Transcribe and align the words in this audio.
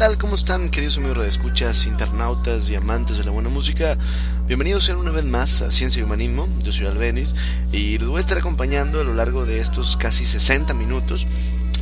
tal? 0.00 0.16
¿Cómo 0.16 0.34
están, 0.34 0.70
queridos 0.70 0.96
amigos 0.96 1.18
de 1.18 1.28
escuchas, 1.28 1.84
internautas 1.84 2.70
y 2.70 2.74
amantes 2.74 3.18
de 3.18 3.24
la 3.24 3.32
buena 3.32 3.50
música? 3.50 3.98
Bienvenidos 4.46 4.88
en 4.88 4.96
una 4.96 5.10
vez 5.10 5.26
más 5.26 5.60
a 5.60 5.70
Ciencia 5.70 6.00
y 6.00 6.02
Humanismo. 6.02 6.48
Yo 6.62 6.72
soy 6.72 6.86
Albenis 6.86 7.36
y 7.70 7.98
los 7.98 8.08
voy 8.08 8.16
a 8.16 8.20
estar 8.20 8.38
acompañando 8.38 9.02
a 9.02 9.04
lo 9.04 9.12
largo 9.12 9.44
de 9.44 9.60
estos 9.60 9.98
casi 9.98 10.24
60 10.24 10.72
minutos 10.72 11.26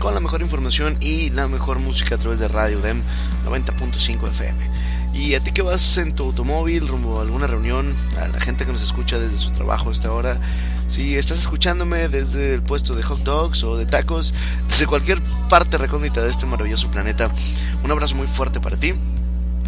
con 0.01 0.15
la 0.15 0.21
mejor 0.21 0.43
información 0.43 0.97
y 1.01 1.31
la 1.31 1.47
mejor 1.47 1.79
música 1.79 2.17
a 2.17 2.19
través 2.19 2.41
de 2.41 2.49
Radio 2.49 2.81
DEM 2.81 3.03
90.5 3.47 4.29
FM. 4.31 4.69
Y 5.15 5.35
a 5.37 5.41
ti 5.41 5.53
que 5.53 5.63
vas 5.63 5.97
en 5.99 6.13
tu 6.13 6.25
automóvil 6.25 6.89
rumbo 6.89 7.21
a 7.21 7.23
alguna 7.23 7.47
reunión, 7.47 7.95
a 8.21 8.27
la 8.27 8.41
gente 8.41 8.67
que 8.67 8.73
nos 8.73 8.83
escucha 8.83 9.21
desde 9.21 9.39
su 9.39 9.51
trabajo 9.51 9.91
a 9.91 9.93
esta 9.93 10.11
hora, 10.11 10.41
si 10.89 11.17
estás 11.17 11.39
escuchándome 11.39 12.09
desde 12.09 12.55
el 12.55 12.63
puesto 12.63 12.97
de 12.97 13.05
hot 13.05 13.21
dogs 13.21 13.63
o 13.63 13.77
de 13.77 13.87
tacos, 13.87 14.35
desde 14.69 14.87
cualquier 14.87 15.23
parte 15.49 15.79
recóndita 15.79 16.23
de 16.23 16.31
este 16.31 16.47
maravilloso 16.47 16.91
planeta, 16.91 17.31
un 17.83 17.91
abrazo 17.91 18.15
muy 18.15 18.27
fuerte 18.27 18.61
para 18.61 18.77
ti. 18.77 18.95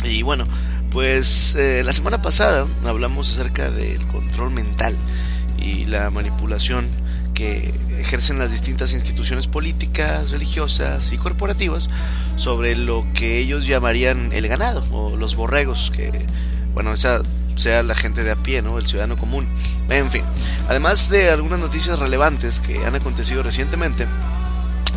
Y 0.04 0.22
bueno, 0.22 0.46
pues 0.90 1.54
eh, 1.56 1.82
la 1.84 1.92
semana 1.92 2.22
pasada 2.22 2.66
hablamos 2.84 3.30
acerca 3.30 3.70
del 3.70 4.04
control 4.06 4.50
mental 4.50 4.96
y 5.58 5.84
la 5.86 6.10
manipulación 6.10 6.88
que 7.34 7.72
ejercen 7.98 8.38
las 8.38 8.50
distintas 8.50 8.92
instituciones 8.92 9.46
políticas, 9.46 10.30
religiosas 10.30 11.12
y 11.12 11.18
corporativas 11.18 11.90
sobre 12.36 12.76
lo 12.76 13.06
que 13.14 13.38
ellos 13.38 13.66
llamarían 13.66 14.32
el 14.32 14.48
ganado 14.48 14.84
o 14.90 15.16
los 15.16 15.36
borregos, 15.36 15.90
que 15.94 16.26
bueno, 16.74 16.92
esa 16.92 17.22
sea 17.56 17.82
la 17.82 17.94
gente 17.94 18.24
de 18.24 18.30
a 18.30 18.36
pie, 18.36 18.62
¿no? 18.62 18.78
El 18.78 18.86
ciudadano 18.86 19.16
común. 19.16 19.48
En 19.88 20.10
fin, 20.10 20.22
además 20.68 21.10
de 21.10 21.30
algunas 21.30 21.58
noticias 21.58 21.98
relevantes 21.98 22.60
que 22.60 22.84
han 22.84 22.94
acontecido 22.94 23.42
recientemente, 23.42 24.06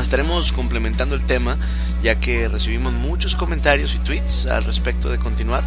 Estaremos 0.04 0.52
complementando 0.52 1.16
el 1.16 1.24
tema 1.24 1.58
ya 2.04 2.20
que 2.20 2.50
recibimos 2.50 2.92
muchos 2.92 3.38
comentarios 3.38 3.96
y 3.96 4.00
tweets 4.00 4.48
al 4.48 4.66
respecto 4.66 5.10
de 5.10 5.18
continuar 5.18 5.64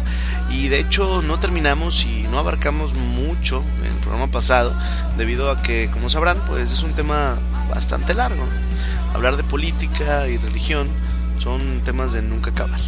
y 0.51 0.67
de 0.67 0.79
hecho 0.79 1.23
no 1.23 1.39
terminamos 1.39 2.05
y 2.05 2.27
no 2.29 2.37
abarcamos 2.37 2.93
mucho 2.93 3.65
en 3.79 3.87
el 3.87 3.95
programa 3.95 4.29
pasado 4.29 4.77
debido 5.17 5.49
a 5.49 5.63
que 5.63 5.89
como 5.91 6.07
sabrán 6.07 6.37
pues 6.45 6.71
es 6.71 6.83
un 6.83 6.93
tema 6.93 7.39
bastante 7.67 8.13
largo. 8.13 8.43
Hablar 9.15 9.37
de 9.37 9.43
política 9.43 10.27
y 10.27 10.37
religión 10.37 10.87
son 11.39 11.81
temas 11.83 12.13
de 12.13 12.21
nunca 12.21 12.51
acabar. 12.51 12.79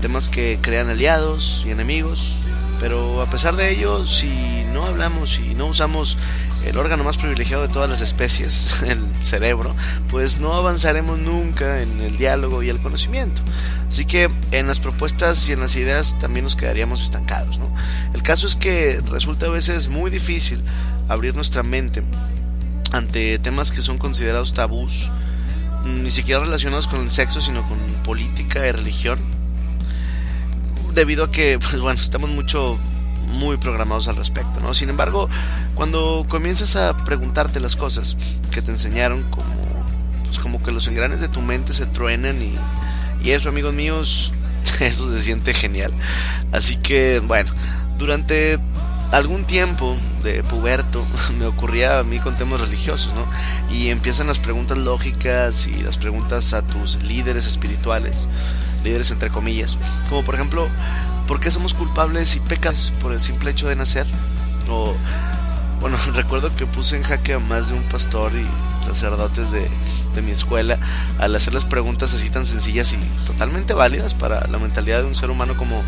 Temas 0.00 0.30
que 0.30 0.58
crean 0.62 0.88
aliados 0.88 1.64
y 1.66 1.70
enemigos, 1.70 2.38
pero 2.80 3.22
a 3.22 3.30
pesar 3.30 3.56
de 3.56 3.70
ello 3.70 4.06
si 4.06 4.64
no 4.72 4.84
hablamos 4.84 5.38
y 5.38 5.54
no 5.54 5.66
usamos 5.66 6.16
el 6.64 6.76
órgano 6.76 7.04
más 7.04 7.16
privilegiado 7.18 7.62
de 7.62 7.72
todas 7.72 7.88
las 7.88 8.00
especies, 8.00 8.82
el 8.86 9.04
cerebro, 9.22 9.74
pues 10.08 10.40
no 10.40 10.54
avanzaremos 10.54 11.18
nunca 11.18 11.82
en 11.82 12.00
el 12.00 12.16
diálogo 12.18 12.62
y 12.62 12.68
el 12.68 12.80
conocimiento. 12.80 13.42
Así 13.88 14.04
que 14.04 14.30
en 14.52 14.66
las 14.66 14.80
propuestas 14.80 15.48
y 15.48 15.52
en 15.52 15.60
las 15.60 15.76
ideas 15.76 16.18
también 16.18 16.44
nos 16.44 16.56
quedaríamos 16.56 17.02
estancados. 17.02 17.58
¿no? 17.58 17.72
El 18.14 18.22
caso 18.22 18.46
es 18.46 18.56
que 18.56 19.00
resulta 19.10 19.46
a 19.46 19.50
veces 19.50 19.88
muy 19.88 20.10
difícil 20.10 20.62
abrir 21.08 21.34
nuestra 21.34 21.62
mente 21.62 22.02
ante 22.92 23.38
temas 23.38 23.72
que 23.72 23.82
son 23.82 23.98
considerados 23.98 24.54
tabús, 24.54 25.10
ni 25.84 26.10
siquiera 26.10 26.40
relacionados 26.40 26.88
con 26.88 27.00
el 27.00 27.10
sexo, 27.10 27.40
sino 27.40 27.62
con 27.66 27.78
política 28.04 28.66
y 28.66 28.72
religión. 28.72 29.37
Debido 30.98 31.22
a 31.22 31.30
que, 31.30 31.58
pues 31.60 31.78
bueno, 31.78 32.00
estamos 32.00 32.28
mucho 32.28 32.76
muy 33.38 33.56
programados 33.56 34.08
al 34.08 34.16
respecto, 34.16 34.58
¿no? 34.58 34.74
Sin 34.74 34.90
embargo, 34.90 35.28
cuando 35.76 36.26
comienzas 36.28 36.74
a 36.74 37.04
preguntarte 37.04 37.60
las 37.60 37.76
cosas 37.76 38.16
que 38.50 38.62
te 38.62 38.72
enseñaron, 38.72 39.22
como, 39.30 39.46
pues 40.24 40.40
como 40.40 40.60
que 40.60 40.72
los 40.72 40.88
engranes 40.88 41.20
de 41.20 41.28
tu 41.28 41.40
mente 41.40 41.72
se 41.72 41.86
truenan 41.86 42.42
y, 42.42 42.58
y 43.22 43.30
eso, 43.30 43.48
amigos 43.48 43.74
míos, 43.74 44.34
eso 44.80 45.12
se 45.14 45.22
siente 45.22 45.54
genial. 45.54 45.94
Así 46.50 46.74
que, 46.74 47.20
bueno, 47.20 47.52
durante 47.96 48.58
algún 49.12 49.44
tiempo 49.44 49.96
de 50.22 50.42
puberto 50.42 51.04
me 51.38 51.46
ocurría 51.46 51.98
a 51.98 52.04
mí 52.04 52.18
con 52.18 52.36
temas 52.36 52.60
religiosos, 52.60 53.14
¿no? 53.14 53.26
Y 53.70 53.88
empiezan 53.88 54.26
las 54.26 54.38
preguntas 54.38 54.78
lógicas 54.78 55.66
y 55.66 55.82
las 55.82 55.98
preguntas 55.98 56.52
a 56.52 56.62
tus 56.62 57.02
líderes 57.02 57.46
espirituales, 57.46 58.28
líderes 58.84 59.10
entre 59.10 59.30
comillas, 59.30 59.76
como 60.08 60.24
por 60.24 60.34
ejemplo, 60.34 60.68
¿Por 61.28 61.40
qué 61.40 61.50
somos 61.50 61.74
culpables 61.74 62.36
y 62.36 62.40
pecas 62.40 62.94
por 63.00 63.12
el 63.12 63.20
simple 63.20 63.50
hecho 63.50 63.68
de 63.68 63.76
nacer? 63.76 64.06
O, 64.70 64.94
bueno, 65.80 65.96
recuerdo 66.14 66.54
que 66.54 66.66
puse 66.66 66.96
en 66.96 67.02
jaque 67.02 67.34
a 67.34 67.38
más 67.38 67.68
de 67.68 67.74
un 67.74 67.82
pastor 67.84 68.32
y 68.34 68.46
sacerdotes 68.82 69.50
de, 69.50 69.68
de 70.14 70.22
mi 70.22 70.32
escuela 70.32 70.78
al 71.18 71.34
hacerles 71.34 71.64
preguntas 71.64 72.14
así 72.14 72.30
tan 72.30 72.46
sencillas 72.46 72.92
y 72.92 72.96
totalmente 73.26 73.74
válidas 73.74 74.14
para 74.14 74.46
la 74.48 74.58
mentalidad 74.58 75.00
de 75.00 75.06
un 75.06 75.14
ser 75.14 75.30
humano 75.30 75.56
como 75.56 75.82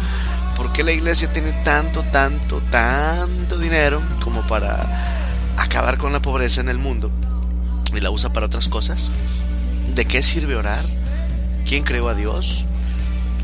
¿por 0.56 0.73
qué 0.73 0.84
la 0.84 0.93
iglesia 0.93 1.33
tiene 1.33 1.53
tanto, 1.65 2.03
tanto, 2.03 2.61
tanto 2.71 3.59
dinero 3.59 4.03
como 4.23 4.47
para 4.47 5.55
acabar 5.56 5.99
con 5.99 6.12
la 6.12 6.21
pobreza 6.21 6.61
en 6.61 6.69
el 6.69 6.78
mundo 6.78 7.11
y 7.95 8.01
la 8.01 8.11
usa 8.11 8.33
para 8.33 8.47
otras 8.47 8.69
cosas? 8.69 9.11
¿De 9.95 10.05
qué 10.05 10.22
sirve 10.22 10.57
orar? 10.57 10.84
¿Quién 11.67 11.83
creó 11.83 12.09
a 12.09 12.15
Dios? 12.15 12.65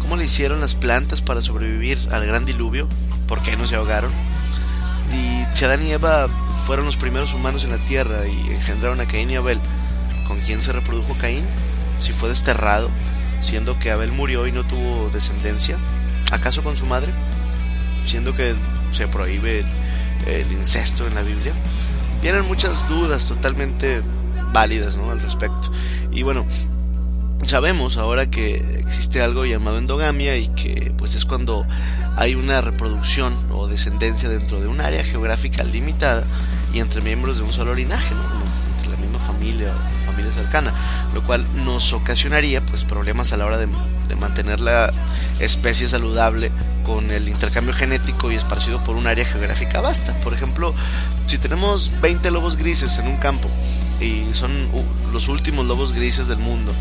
¿Cómo 0.00 0.16
le 0.16 0.26
hicieron 0.26 0.60
las 0.60 0.74
plantas 0.74 1.22
para 1.22 1.42
sobrevivir 1.42 1.98
al 2.12 2.26
gran 2.26 2.44
diluvio? 2.44 2.88
¿Por 3.26 3.42
qué 3.42 3.56
no 3.56 3.66
se 3.66 3.76
ahogaron? 3.76 4.12
Y 5.56 5.58
Chadán 5.58 5.82
y 5.86 5.90
Eva 5.90 6.28
fueron 6.66 6.84
los 6.84 6.98
primeros 6.98 7.32
humanos 7.32 7.64
en 7.64 7.70
la 7.70 7.78
tierra 7.78 8.28
y 8.28 8.48
engendraron 8.48 9.00
a 9.00 9.08
Caín 9.08 9.30
y 9.30 9.36
Abel. 9.36 9.58
¿Con 10.26 10.38
quién 10.40 10.60
se 10.60 10.70
reprodujo 10.70 11.16
Caín? 11.16 11.48
Si 11.96 12.12
fue 12.12 12.28
desterrado, 12.28 12.90
siendo 13.40 13.78
que 13.78 13.90
Abel 13.90 14.12
murió 14.12 14.46
y 14.46 14.52
no 14.52 14.64
tuvo 14.64 15.08
descendencia. 15.08 15.78
¿Acaso 16.30 16.62
con 16.62 16.76
su 16.76 16.84
madre? 16.84 17.14
Siendo 18.04 18.36
que 18.36 18.54
se 18.90 19.08
prohíbe 19.08 19.64
el, 20.26 20.52
incesto 20.52 21.06
en 21.06 21.14
la 21.14 21.22
Biblia. 21.22 21.54
Vienen 22.20 22.46
muchas 22.46 22.86
dudas 22.86 23.26
totalmente 23.26 24.02
válidas 24.52 24.98
¿no? 24.98 25.10
al 25.10 25.22
respecto. 25.22 25.72
Y 26.12 26.22
bueno, 26.22 26.44
sabemos 27.44 27.96
ahora 27.96 28.30
que 28.30 28.56
existe 28.80 29.22
algo 29.22 29.44
llamado 29.44 29.78
endogamia 29.78 30.36
y 30.36 30.48
que 30.48 30.92
pues 30.96 31.14
es 31.14 31.24
cuando 31.24 31.66
hay 32.16 32.34
una 32.34 32.60
reproducción 32.60 33.36
o 33.50 33.68
descendencia 33.68 34.28
dentro 34.28 34.60
de 34.60 34.66
un 34.66 34.80
área 34.80 35.04
geográfica 35.04 35.62
limitada 35.62 36.24
y 36.72 36.80
entre 36.80 37.02
miembros 37.02 37.36
de 37.36 37.44
un 37.44 37.52
solo 37.52 37.74
linaje, 37.74 38.14
entre 38.76 38.90
la 38.90 38.96
misma 38.96 39.18
familia 39.18 39.72
o 39.74 40.06
familia 40.06 40.32
cercana, 40.32 40.74
lo 41.14 41.22
cual 41.22 41.44
nos 41.64 41.92
ocasionaría 41.92 42.64
pues 42.64 42.84
problemas 42.84 43.32
a 43.32 43.36
la 43.36 43.46
hora 43.46 43.58
de, 43.58 43.68
de 44.08 44.16
mantener 44.16 44.60
la 44.60 44.92
especie 45.38 45.88
saludable 45.88 46.50
con 46.84 47.10
el 47.10 47.28
intercambio 47.28 47.74
genético 47.74 48.30
y 48.30 48.36
esparcido 48.36 48.82
por 48.84 48.96
un 48.96 49.08
área 49.08 49.24
geográfica 49.24 49.80
vasta. 49.80 50.14
Por 50.20 50.32
ejemplo, 50.32 50.72
si 51.26 51.36
tenemos 51.38 51.92
20 52.00 52.30
lobos 52.30 52.56
grises 52.56 52.98
en 52.98 53.08
un 53.08 53.16
campo 53.16 53.50
y 54.00 54.32
son 54.32 54.50
los 55.12 55.28
últimos 55.28 55.66
lobos 55.66 55.92
grises 55.92 56.28
del 56.28 56.38
mundo, 56.38 56.72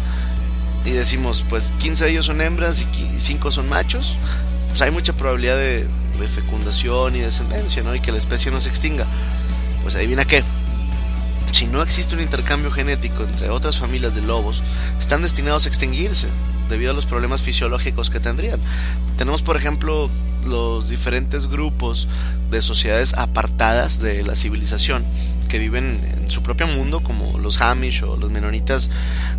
y 0.85 0.91
decimos, 0.91 1.43
pues 1.49 1.71
15 1.79 2.05
de 2.05 2.11
ellos 2.11 2.27
son 2.27 2.41
hembras 2.41 2.81
y 2.81 3.19
5 3.19 3.51
son 3.51 3.67
machos, 3.67 4.19
pues 4.67 4.81
hay 4.81 4.91
mucha 4.91 5.13
probabilidad 5.13 5.57
de, 5.57 5.87
fecundación 6.33 7.15
y 7.15 7.19
descendencia, 7.19 7.83
¿no? 7.83 7.93
Y 7.93 7.99
que 7.99 8.11
la 8.11 8.17
especie 8.17 8.51
no 8.51 8.59
se 8.59 8.69
extinga. 8.69 9.05
Pues 9.83 9.95
adivina 9.95 10.25
qué. 10.25 10.43
Si 11.51 11.67
no 11.67 11.83
existe 11.83 12.15
un 12.15 12.21
intercambio 12.21 12.71
genético 12.71 13.23
entre 13.23 13.49
otras 13.49 13.77
familias 13.77 14.15
de 14.15 14.21
lobos, 14.21 14.63
están 14.99 15.21
destinados 15.21 15.65
a 15.65 15.69
extinguirse 15.69 16.27
debido 16.69 16.91
a 16.91 16.93
los 16.93 17.05
problemas 17.05 17.41
fisiológicos 17.41 18.09
que 18.09 18.19
tendrían. 18.19 18.59
Tenemos, 19.17 19.41
por 19.41 19.57
ejemplo, 19.57 20.09
los 20.45 20.89
diferentes 20.89 21.47
grupos 21.47 22.07
de 22.51 22.61
sociedades 22.61 23.13
apartadas 23.13 23.99
de 23.99 24.23
la 24.23 24.35
civilización 24.35 25.03
que 25.49 25.59
viven 25.59 25.99
en 26.17 26.29
su 26.29 26.41
propio 26.41 26.67
mundo, 26.67 27.01
como 27.01 27.39
los 27.39 27.61
Hamish 27.61 28.03
o 28.03 28.17
los 28.17 28.31
menonitas, 28.31 28.91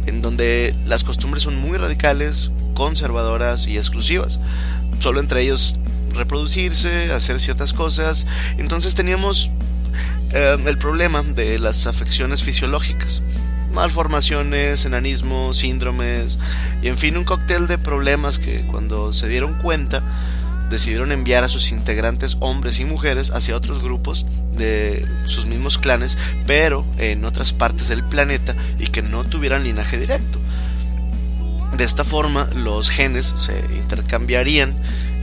en 0.07 0.23
donde 0.23 0.75
las 0.87 1.05
costumbres 1.05 1.43
son 1.43 1.57
muy 1.57 1.79
radicales, 1.79 2.51
conservadoras 2.75 3.67
y 3.67 3.77
exclusivas. 3.77 4.41
Solo 4.99 5.21
entre 5.21 5.43
ellos 5.43 5.77
reproducirse, 6.15 7.13
hacer 7.13 7.41
ciertas 7.41 7.73
cosas. 7.73 8.27
Entonces 8.59 8.95
teníamos 8.95 9.51
eh, 10.33 10.57
el 10.67 10.79
problema 10.79 11.23
de 11.23 11.59
las 11.59 11.87
afecciones 11.87 12.43
fisiológicas 12.43 13.23
malformaciones, 13.77 14.87
enanismo, 14.87 15.53
síndromes 15.53 16.39
y 16.83 16.89
en 16.89 16.97
fin 16.97 17.19
un 17.19 17.25
cóctel 17.25 17.67
de 17.67 17.77
problemas 17.77 18.39
que 18.39 18.67
cuando 18.67 19.13
se 19.13 19.29
dieron 19.29 19.53
cuenta 19.53 20.03
decidieron 20.71 21.13
enviar 21.13 21.45
a 21.45 21.49
sus 21.49 21.71
integrantes 21.73 22.39
hombres 22.41 22.81
y 22.81 22.87
mujeres 22.87 23.31
hacia 23.31 23.55
otros 23.55 23.83
grupos 23.83 24.25
de 24.55 25.07
sus 25.27 25.45
mismos 25.45 25.77
clanes, 25.77 26.17
pero 26.47 26.87
en 26.97 27.27
otras 27.27 27.53
partes 27.53 27.89
del 27.89 28.03
planeta 28.03 28.57
y 28.79 28.87
que 28.87 29.03
no 29.03 29.25
tuvieran 29.25 29.65
linaje 29.65 29.99
directo. 29.99 30.41
De 31.77 31.85
esta 31.85 32.03
forma, 32.03 32.49
los 32.55 32.89
genes 32.89 33.27
se 33.27 33.59
intercambiarían 33.77 34.75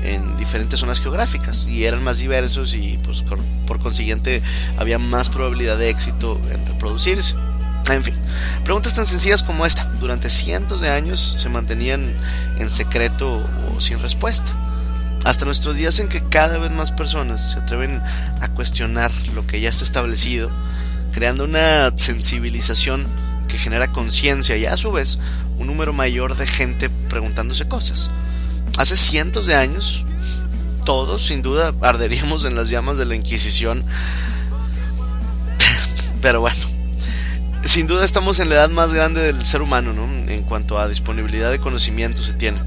en 0.03 0.37
diferentes 0.37 0.79
zonas 0.79 1.01
geográficas 1.01 1.67
y 1.67 1.85
eran 1.85 2.03
más 2.03 2.19
diversos 2.19 2.75
y 2.75 2.99
pues, 3.03 3.23
por 3.65 3.79
consiguiente 3.79 4.43
había 4.77 4.99
más 4.99 5.29
probabilidad 5.29 5.79
de 5.79 5.89
éxito 5.89 6.39
en 6.51 6.63
reproducirse. 6.67 7.35
En 7.89 8.03
fin, 8.03 8.13
preguntas 8.63 8.93
tan 8.93 9.05
sencillas 9.05 9.43
como 9.43 9.65
esta, 9.65 9.83
durante 9.99 10.29
cientos 10.29 10.79
de 10.79 10.89
años 10.89 11.35
se 11.37 11.49
mantenían 11.49 12.13
en 12.57 12.69
secreto 12.69 13.45
o 13.75 13.81
sin 13.81 13.99
respuesta. 13.99 14.53
Hasta 15.25 15.45
nuestros 15.45 15.75
días 15.75 15.99
en 15.99 16.07
que 16.07 16.23
cada 16.23 16.57
vez 16.57 16.71
más 16.71 16.91
personas 16.91 17.51
se 17.51 17.59
atreven 17.59 18.01
a 18.41 18.47
cuestionar 18.49 19.11
lo 19.33 19.45
que 19.45 19.59
ya 19.59 19.69
está 19.69 19.83
establecido, 19.83 20.49
creando 21.11 21.43
una 21.43 21.91
sensibilización 21.95 23.05
que 23.47 23.57
genera 23.57 23.91
conciencia 23.91 24.57
y 24.57 24.65
a 24.65 24.77
su 24.77 24.91
vez 24.91 25.19
un 25.59 25.67
número 25.67 25.93
mayor 25.93 26.35
de 26.35 26.47
gente 26.47 26.89
preguntándose 26.89 27.67
cosas. 27.67 28.11
Hace 28.77 28.97
cientos 28.97 29.45
de 29.45 29.55
años, 29.55 30.05
todos 30.85 31.25
sin 31.25 31.41
duda 31.41 31.73
arderíamos 31.81 32.45
en 32.45 32.55
las 32.55 32.69
llamas 32.69 32.97
de 32.97 33.05
la 33.05 33.15
Inquisición, 33.15 33.83
pero 36.21 36.41
bueno, 36.41 36.57
sin 37.65 37.87
duda 37.87 38.03
estamos 38.03 38.39
en 38.39 38.49
la 38.49 38.55
edad 38.55 38.69
más 38.69 38.93
grande 38.93 39.21
del 39.21 39.45
ser 39.45 39.61
humano, 39.61 39.93
¿no? 39.93 40.05
En 40.29 40.43
cuanto 40.43 40.77
a 40.79 40.87
disponibilidad 40.87 41.51
de 41.51 41.59
conocimiento 41.59 42.21
se 42.21 42.33
tiene. 42.33 42.59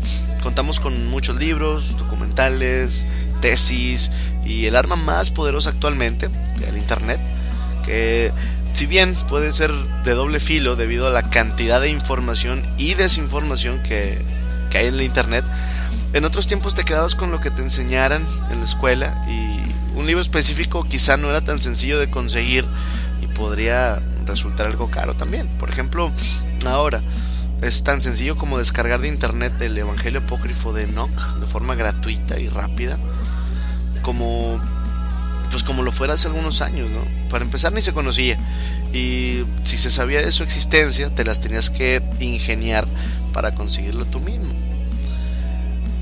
Contamos 0.43 0.81
con 0.81 1.09
muchos 1.09 1.37
libros, 1.37 1.97
documentales, 1.99 3.07
tesis 3.41 4.11
y 4.45 4.67
el 4.67 4.77
arma 4.77 4.97
más 4.97 5.31
poderosa 5.31 5.71
actualmente, 5.71 6.31
el 6.67 6.77
Internet, 6.79 7.21
que 7.85 8.33
si 8.73 8.87
bien 8.87 9.15
puede 9.29 9.53
ser 9.53 9.73
de 10.05 10.13
doble 10.13 10.41
filo 10.41 10.77
debido 10.77 11.07
a 11.07 11.11
la 11.11 11.29
cantidad 11.31 11.81
de 11.81 11.91
información 11.91 12.67
y 12.79 12.95
desinformación 12.95 13.83
que, 13.83 14.19
que 14.71 14.79
hay 14.79 14.87
en 14.87 14.95
el 14.95 15.03
Internet, 15.03 15.45
en 16.13 16.25
otros 16.25 16.47
tiempos 16.47 16.75
te 16.75 16.85
quedabas 16.85 17.15
con 17.15 17.31
lo 17.31 17.41
que 17.41 17.51
te 17.51 17.63
enseñaran 17.63 18.25
en 18.51 18.61
la 18.61 18.65
escuela 18.65 19.23
y 19.29 19.61
un 19.99 20.07
libro 20.07 20.23
específico 20.23 20.85
quizá 20.85 21.17
no 21.17 21.29
era 21.29 21.43
tan 21.43 21.61
sencillo 21.61 21.99
de 21.99 22.11
conseguir 22.11 22.65
y 23.21 23.27
podría 23.27 24.01
resultar 24.27 24.67
algo 24.67 24.91
caro 24.91 25.15
también. 25.15 25.47
Por 25.59 25.71
ejemplo, 25.71 26.13
ahora 26.67 27.03
es 27.63 27.83
tan 27.83 28.03
sencillo 28.03 28.37
como 28.37 28.59
descargar 28.59 29.01
de 29.01 29.09
internet 29.09 29.61
el 29.63 29.77
Evangelio 29.79 30.21
Apócrifo 30.21 30.73
de 30.73 30.83
Enoch 30.83 31.37
de 31.39 31.47
forma 31.47 31.75
gratuita 31.75 32.39
y 32.39 32.49
rápida, 32.49 32.99
como 34.03 34.61
pues 35.51 35.63
como 35.63 35.83
lo 35.83 35.93
fuera 35.93 36.15
hace 36.15 36.27
algunos 36.27 36.61
años, 36.61 36.91
¿no? 36.91 37.01
Para 37.31 37.45
empezar 37.45 37.73
ni 37.73 37.81
se 37.81 37.93
conocía 37.93 38.39
y 38.93 39.45
si 39.63 39.79
se 39.79 39.91
sabía 39.91 40.21
de 40.21 40.33
su 40.33 40.43
existencia 40.43 41.15
te 41.15 41.25
las 41.25 41.41
tenías 41.41 41.71
que 41.71 42.03
ingeniar 42.21 42.87
para 43.33 43.55
conseguirlo 43.55 44.05
tú 44.05 44.21
mismo. 44.21 44.53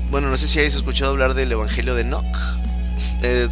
Bueno, 0.09 0.29
no 0.29 0.37
sé 0.37 0.47
si 0.47 0.59
habéis 0.59 0.75
escuchado 0.75 1.11
hablar 1.11 1.33
del 1.33 1.51
Evangelio 1.51 1.95
de 1.95 2.01
Enoch. 2.01 2.25
Eh, 3.21 3.49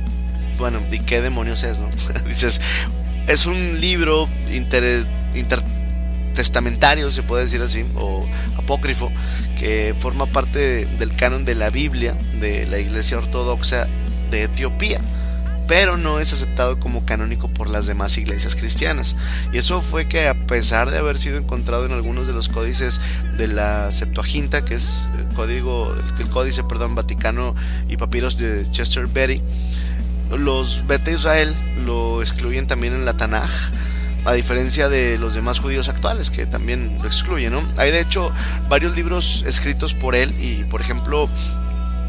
bueno, 0.58 0.80
¿y 0.92 1.00
qué 1.00 1.22
demonios 1.22 1.64
es, 1.64 1.80
no? 1.80 1.90
Dices, 2.28 2.62
es 3.28 3.46
un 3.46 3.80
libro 3.80 4.28
inter, 4.52 5.06
inter 5.36 5.62
testamentario, 6.34 7.12
se 7.12 7.24
puede 7.24 7.44
decir 7.44 7.62
así, 7.62 7.86
o 7.96 8.28
apócrifo, 8.58 9.12
que 9.60 9.96
forma 9.98 10.26
parte 10.26 10.86
del 10.86 11.16
canon 11.16 11.46
de 11.46 11.56
la 11.56 11.70
Biblia 11.70 12.16
de 12.40 12.66
la 12.66 12.80
Iglesia 12.80 13.18
Ortodoxa 13.18 13.88
de 14.32 14.44
Etiopía 14.44 15.00
pero 15.68 15.98
no 15.98 16.20
es 16.20 16.34
aceptado 16.34 16.80
como 16.80 17.06
canónico 17.06 17.50
por 17.50 17.70
las 17.70 17.88
demás 17.88 18.18
iglesias 18.18 18.56
cristianas. 18.56 19.16
Y 19.52 19.58
eso 19.58 19.82
fue 19.82 20.08
que 20.08 20.28
a 20.28 20.46
pesar 20.46 20.92
de 20.92 20.98
haber 20.98 21.18
sido 21.18 21.38
encontrado 21.38 21.86
en 21.86 21.94
algunos 21.94 22.28
de 22.28 22.34
los 22.34 22.50
códices 22.50 23.00
de 23.38 23.48
la 23.48 23.92
Septuaginta, 23.92 24.66
que 24.66 24.76
es 24.76 25.10
el 25.18 25.26
código, 25.36 25.96
el 26.20 26.28
códice, 26.28 26.64
perdón, 26.64 26.96
Vaticano 26.96 27.56
y 27.88 27.98
papiros 27.98 28.38
de 28.38 28.70
Chester 28.70 29.08
Berry, 29.08 29.42
los 30.38 30.86
Beta 30.88 31.12
Israel 31.12 31.54
lo 31.86 32.22
excluyen 32.22 32.68
también 32.68 32.94
en 32.94 33.06
la 33.06 33.18
Tanaj 33.18 33.52
a 34.26 34.34
diferencia 34.34 34.90
de 34.90 35.18
los 35.18 35.34
demás 35.34 35.60
judíos 35.60 35.90
actuales 35.90 36.32
que 36.32 36.46
también 36.46 36.98
lo 37.02 37.08
excluyen, 37.08 37.52
¿no? 37.52 37.62
Hay 37.78 37.92
de 37.92 38.00
hecho 38.00 38.32
varios 38.70 38.96
libros 38.96 39.44
escritos 39.48 39.94
por 39.94 40.16
él 40.16 40.34
y 40.40 40.64
por 40.64 40.82
ejemplo 40.82 41.30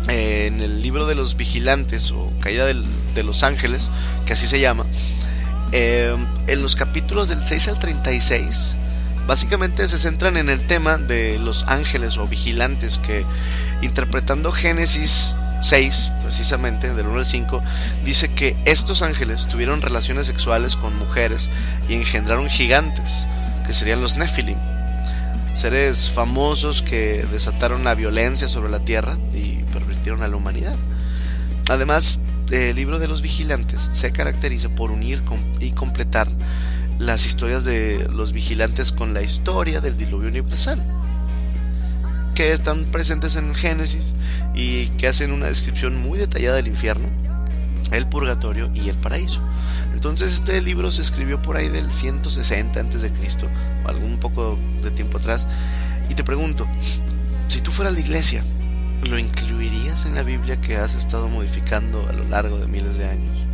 eh, 0.09 0.47
en 0.47 0.61
el 0.61 0.83
libro 0.83 1.07
de 1.07 1.15
los 1.15 1.37
vigilantes 1.37 2.13
o 2.13 2.33
caída 2.41 2.67
de 2.67 3.23
los 3.23 3.43
ángeles, 3.43 3.91
que 4.27 4.35
así 4.35 4.47
se 4.47 4.61
llama, 4.61 4.85
eh, 5.73 6.15
en 6.47 6.63
los 6.63 6.77
capítulos 6.77 7.31
del 7.31 7.43
6 7.43 7.69
al 7.69 7.79
36, 7.79 8.77
básicamente 9.27 9.89
se 9.89 9.99
centran 9.99 10.37
en 10.37 10.51
el 10.51 10.67
tema 10.67 10.99
de 10.99 11.39
los 11.39 11.65
ángeles 11.67 12.19
o 12.19 12.27
vigilantes 12.27 12.99
que 12.99 13.25
interpretando 13.81 14.53
Génesis 14.53 15.37
6, 15.65 16.13
precisamente, 16.23 16.93
del 16.93 17.07
1 17.07 17.21
al 17.21 17.25
5, 17.25 17.63
dice 18.05 18.29
que 18.29 18.55
estos 18.67 19.01
ángeles 19.01 19.49
tuvieron 19.49 19.81
relaciones 19.81 20.27
sexuales 20.27 20.77
con 20.77 20.95
mujeres 20.99 21.49
y 21.89 21.95
engendraron 21.95 22.51
gigantes, 22.51 23.27
que 23.67 23.73
serían 23.73 24.03
los 24.03 24.19
Nephilim, 24.19 24.59
seres 25.55 26.11
famosos 26.11 26.83
que 26.83 27.27
desataron 27.33 27.83
la 27.83 27.95
violencia 27.95 28.47
sobre 28.47 28.71
la 28.71 28.81
tierra 28.81 29.17
y 29.33 29.63
pervirtieron 29.73 30.23
a 30.23 30.29
la 30.29 30.37
humanidad. 30.37 30.77
Además, 31.71 32.21
el 32.51 32.77
libro 32.77 32.99
de 32.99 33.09
los 33.09 33.23
vigilantes 33.23 33.89
se 33.93 34.13
caracteriza 34.13 34.69
por 34.69 34.91
unir 34.91 35.23
y 35.61 35.71
completar 35.71 36.29
las 36.99 37.25
historias 37.25 37.65
de 37.65 38.07
los 38.13 38.33
vigilantes 38.33 38.93
con 38.93 39.15
la 39.15 39.23
historia 39.23 39.81
del 39.81 39.97
diluvio 39.97 40.29
universal 40.29 40.85
que 42.35 42.53
están 42.53 42.87
presentes 42.87 43.37
en 43.37 43.51
el 43.51 43.57
Génesis 43.57 44.15
y 44.55 44.89
que 44.89 45.07
hacen 45.07 45.31
una 45.31 45.47
descripción 45.47 46.01
muy 46.03 46.19
detallada 46.19 46.57
del 46.57 46.67
infierno, 46.67 47.09
el 47.93 48.09
purgatorio 48.09 48.71
y 48.75 48.89
el 48.89 48.97
paraíso. 48.97 49.41
Entonces 49.93 50.33
este 50.33 50.61
libro 50.61 50.91
se 50.91 51.03
escribió 51.03 51.41
por 51.41 51.57
ahí 51.57 51.69
del 51.69 51.91
160 51.91 52.81
antes 52.81 53.03
de 53.03 53.13
Cristo, 53.13 53.49
algún 53.87 54.19
poco 54.19 54.59
de 54.83 54.91
tiempo 54.91 55.19
atrás, 55.19 55.49
y 56.09 56.15
te 56.15 56.25
pregunto, 56.25 56.67
si 57.47 57.61
tú 57.61 57.71
fueras 57.71 57.95
la 57.95 58.01
iglesia, 58.01 58.43
¿lo 59.05 59.19
incluirías 59.19 60.05
en 60.05 60.17
la 60.17 60.23
Biblia 60.23 60.61
que 60.61 60.77
has 60.77 60.97
estado 60.97 61.29
modificando 61.29 62.07
a 62.09 62.13
lo 62.13 62.25
largo 62.25 62.59
de 62.59 62.67
miles 62.67 62.97
de 62.97 63.09
años? 63.09 63.47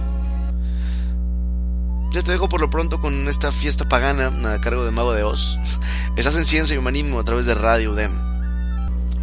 Yo 2.13 2.25
te 2.25 2.33
dejo 2.33 2.49
por 2.49 2.61
lo 2.61 2.71
pronto 2.71 3.01
con 3.01 3.29
esta 3.29 3.53
fiesta 3.53 3.89
pagana 3.89 4.33
a 4.53 4.61
cargo 4.61 4.85
de 4.85 4.91
Mago 4.91 5.13
de 5.13 5.23
Oz. 5.23 5.61
Estás 6.17 6.37
en 6.37 6.45
Ciencia 6.45 6.75
y 6.75 6.79
Humanismo 6.79 7.21
a 7.21 7.25
través 7.25 7.47
de 7.47 7.55
Radio 7.55 7.93
UDEM. 7.93 8.30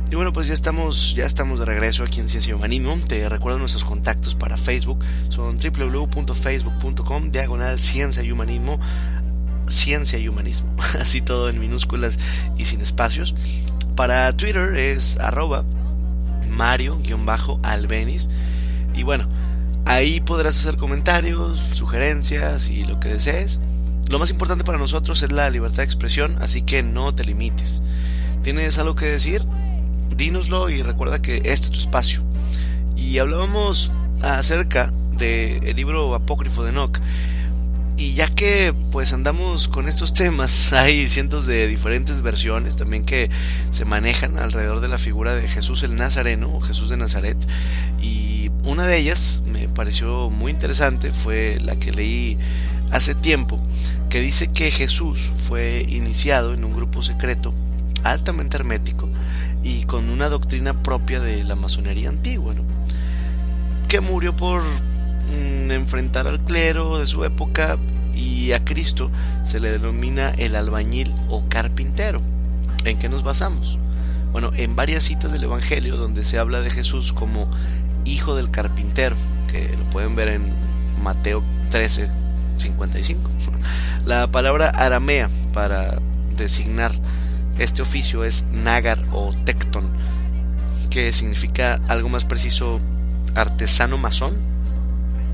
Y 0.09 0.15
bueno, 0.15 0.31
pues 0.31 0.47
ya 0.47 0.53
estamos, 0.53 1.15
ya 1.15 1.25
estamos 1.25 1.59
de 1.59 1.65
regreso 1.65 2.03
aquí 2.03 2.21
en 2.21 2.29
Ciencia 2.29 2.51
y 2.51 2.53
Humanismo. 2.53 2.97
Te 3.07 3.27
recuerdo 3.27 3.59
nuestros 3.59 3.83
contactos 3.83 4.35
para 4.35 4.55
Facebook. 4.55 5.03
Son 5.27 5.59
www.facebook.com, 5.59 7.31
diagonal 7.31 7.77
Ciencia 7.77 8.23
y 8.23 8.31
Humanismo. 8.31 8.79
Ciencia 9.67 10.17
y 10.17 10.29
Humanismo. 10.29 10.73
Así 10.99 11.21
todo 11.21 11.49
en 11.49 11.59
minúsculas 11.59 12.19
y 12.57 12.65
sin 12.65 12.79
espacios. 12.79 13.35
Para 13.97 14.31
Twitter 14.37 14.75
es 14.77 15.17
arroba 15.19 15.65
Mario-Albenis. 16.51 18.29
Y 18.95 19.03
bueno, 19.03 19.27
ahí 19.83 20.21
podrás 20.21 20.57
hacer 20.57 20.77
comentarios, 20.77 21.59
sugerencias 21.73 22.69
y 22.69 22.85
lo 22.85 22.99
que 23.01 23.09
desees. 23.09 23.59
Lo 24.09 24.19
más 24.19 24.29
importante 24.29 24.63
para 24.63 24.77
nosotros 24.77 25.21
es 25.21 25.33
la 25.33 25.49
libertad 25.49 25.79
de 25.79 25.83
expresión, 25.83 26.37
así 26.41 26.61
que 26.61 26.81
no 26.81 27.13
te 27.13 27.25
limites. 27.25 27.83
¿Tienes 28.41 28.77
algo 28.77 28.95
que 28.95 29.05
decir? 29.05 29.45
Dínoslo 30.15 30.69
y 30.69 30.81
recuerda 30.81 31.21
que 31.21 31.37
este 31.37 31.67
es 31.67 31.71
tu 31.71 31.79
espacio. 31.79 32.21
Y 32.95 33.19
hablábamos 33.19 33.91
acerca 34.21 34.91
del 35.17 35.75
libro 35.75 36.15
apócrifo 36.15 36.63
de 36.63 36.71
Enoch. 36.71 36.99
Y 37.99 38.13
ya 38.13 38.27
que 38.27 38.75
pues 38.91 39.11
andamos 39.11 39.67
con 39.67 39.87
estos 39.87 40.13
temas, 40.13 40.71
hay 40.73 41.09
cientos 41.09 41.47
de 41.47 41.67
diferentes 41.67 42.21
versiones 42.21 42.77
también 42.77 43.03
que 43.03 43.29
se 43.71 43.85
manejan 43.85 44.37
alrededor 44.37 44.81
de 44.81 44.87
la 44.87 44.99
figura 44.99 45.33
de 45.33 45.47
Jesús 45.47 45.81
el 45.81 45.95
Nazareno 45.95 46.53
o 46.53 46.61
Jesús 46.61 46.89
de 46.89 46.97
Nazaret. 46.97 47.37
Y 47.99 48.51
una 48.63 48.85
de 48.85 48.97
ellas 48.97 49.41
me 49.47 49.67
pareció 49.67 50.29
muy 50.29 50.51
interesante, 50.51 51.11
fue 51.11 51.57
la 51.59 51.75
que 51.77 51.91
leí 51.91 52.37
hace 52.91 53.15
tiempo, 53.15 53.59
que 54.09 54.21
dice 54.21 54.47
que 54.47 54.69
Jesús 54.69 55.31
fue 55.47 55.83
iniciado 55.89 56.53
en 56.53 56.63
un 56.63 56.73
grupo 56.73 57.01
secreto 57.01 57.53
altamente 58.03 58.57
hermético 58.57 59.09
y 59.67 59.83
con 59.83 60.09
una 60.09 60.29
doctrina 60.29 60.81
propia 60.81 61.19
de 61.19 61.43
la 61.43 61.55
masonería 61.55 62.07
antigua, 62.07 62.53
que 63.89 63.99
murió 63.99 64.33
por 64.33 64.63
mm, 64.63 65.71
enfrentar 65.71 66.25
al 66.25 66.39
clero 66.39 66.99
de 66.99 67.05
su 67.05 67.25
época 67.25 67.77
y 68.15 68.53
a 68.53 68.63
Cristo 68.63 69.11
se 69.43 69.59
le 69.59 69.71
denomina 69.71 70.29
el 70.37 70.55
albañil 70.55 71.13
o 71.29 71.43
carpintero. 71.49 72.21
¿En 72.85 72.97
qué 72.97 73.09
nos 73.09 73.23
basamos? 73.23 73.77
Bueno, 74.31 74.51
en 74.55 74.77
varias 74.77 75.03
citas 75.03 75.33
del 75.33 75.43
Evangelio 75.43 75.97
donde 75.97 76.23
se 76.23 76.39
habla 76.39 76.61
de 76.61 76.69
Jesús 76.69 77.11
como 77.11 77.51
hijo 78.05 78.35
del 78.35 78.49
carpintero, 78.49 79.17
que 79.51 79.75
lo 79.77 79.83
pueden 79.89 80.15
ver 80.15 80.29
en 80.29 80.53
Mateo 81.03 81.43
13, 81.71 82.09
55. 82.57 83.29
La 84.05 84.31
palabra 84.31 84.69
aramea 84.69 85.29
para 85.53 85.99
designar 86.37 86.93
este 87.59 87.81
oficio 87.81 88.23
es 88.23 88.45
nagar 88.51 88.99
o 89.11 89.33
tecton, 89.45 89.85
que 90.89 91.11
significa 91.13 91.79
algo 91.87 92.09
más 92.09 92.25
preciso 92.25 92.79
artesano 93.35 93.97
masón 93.97 94.37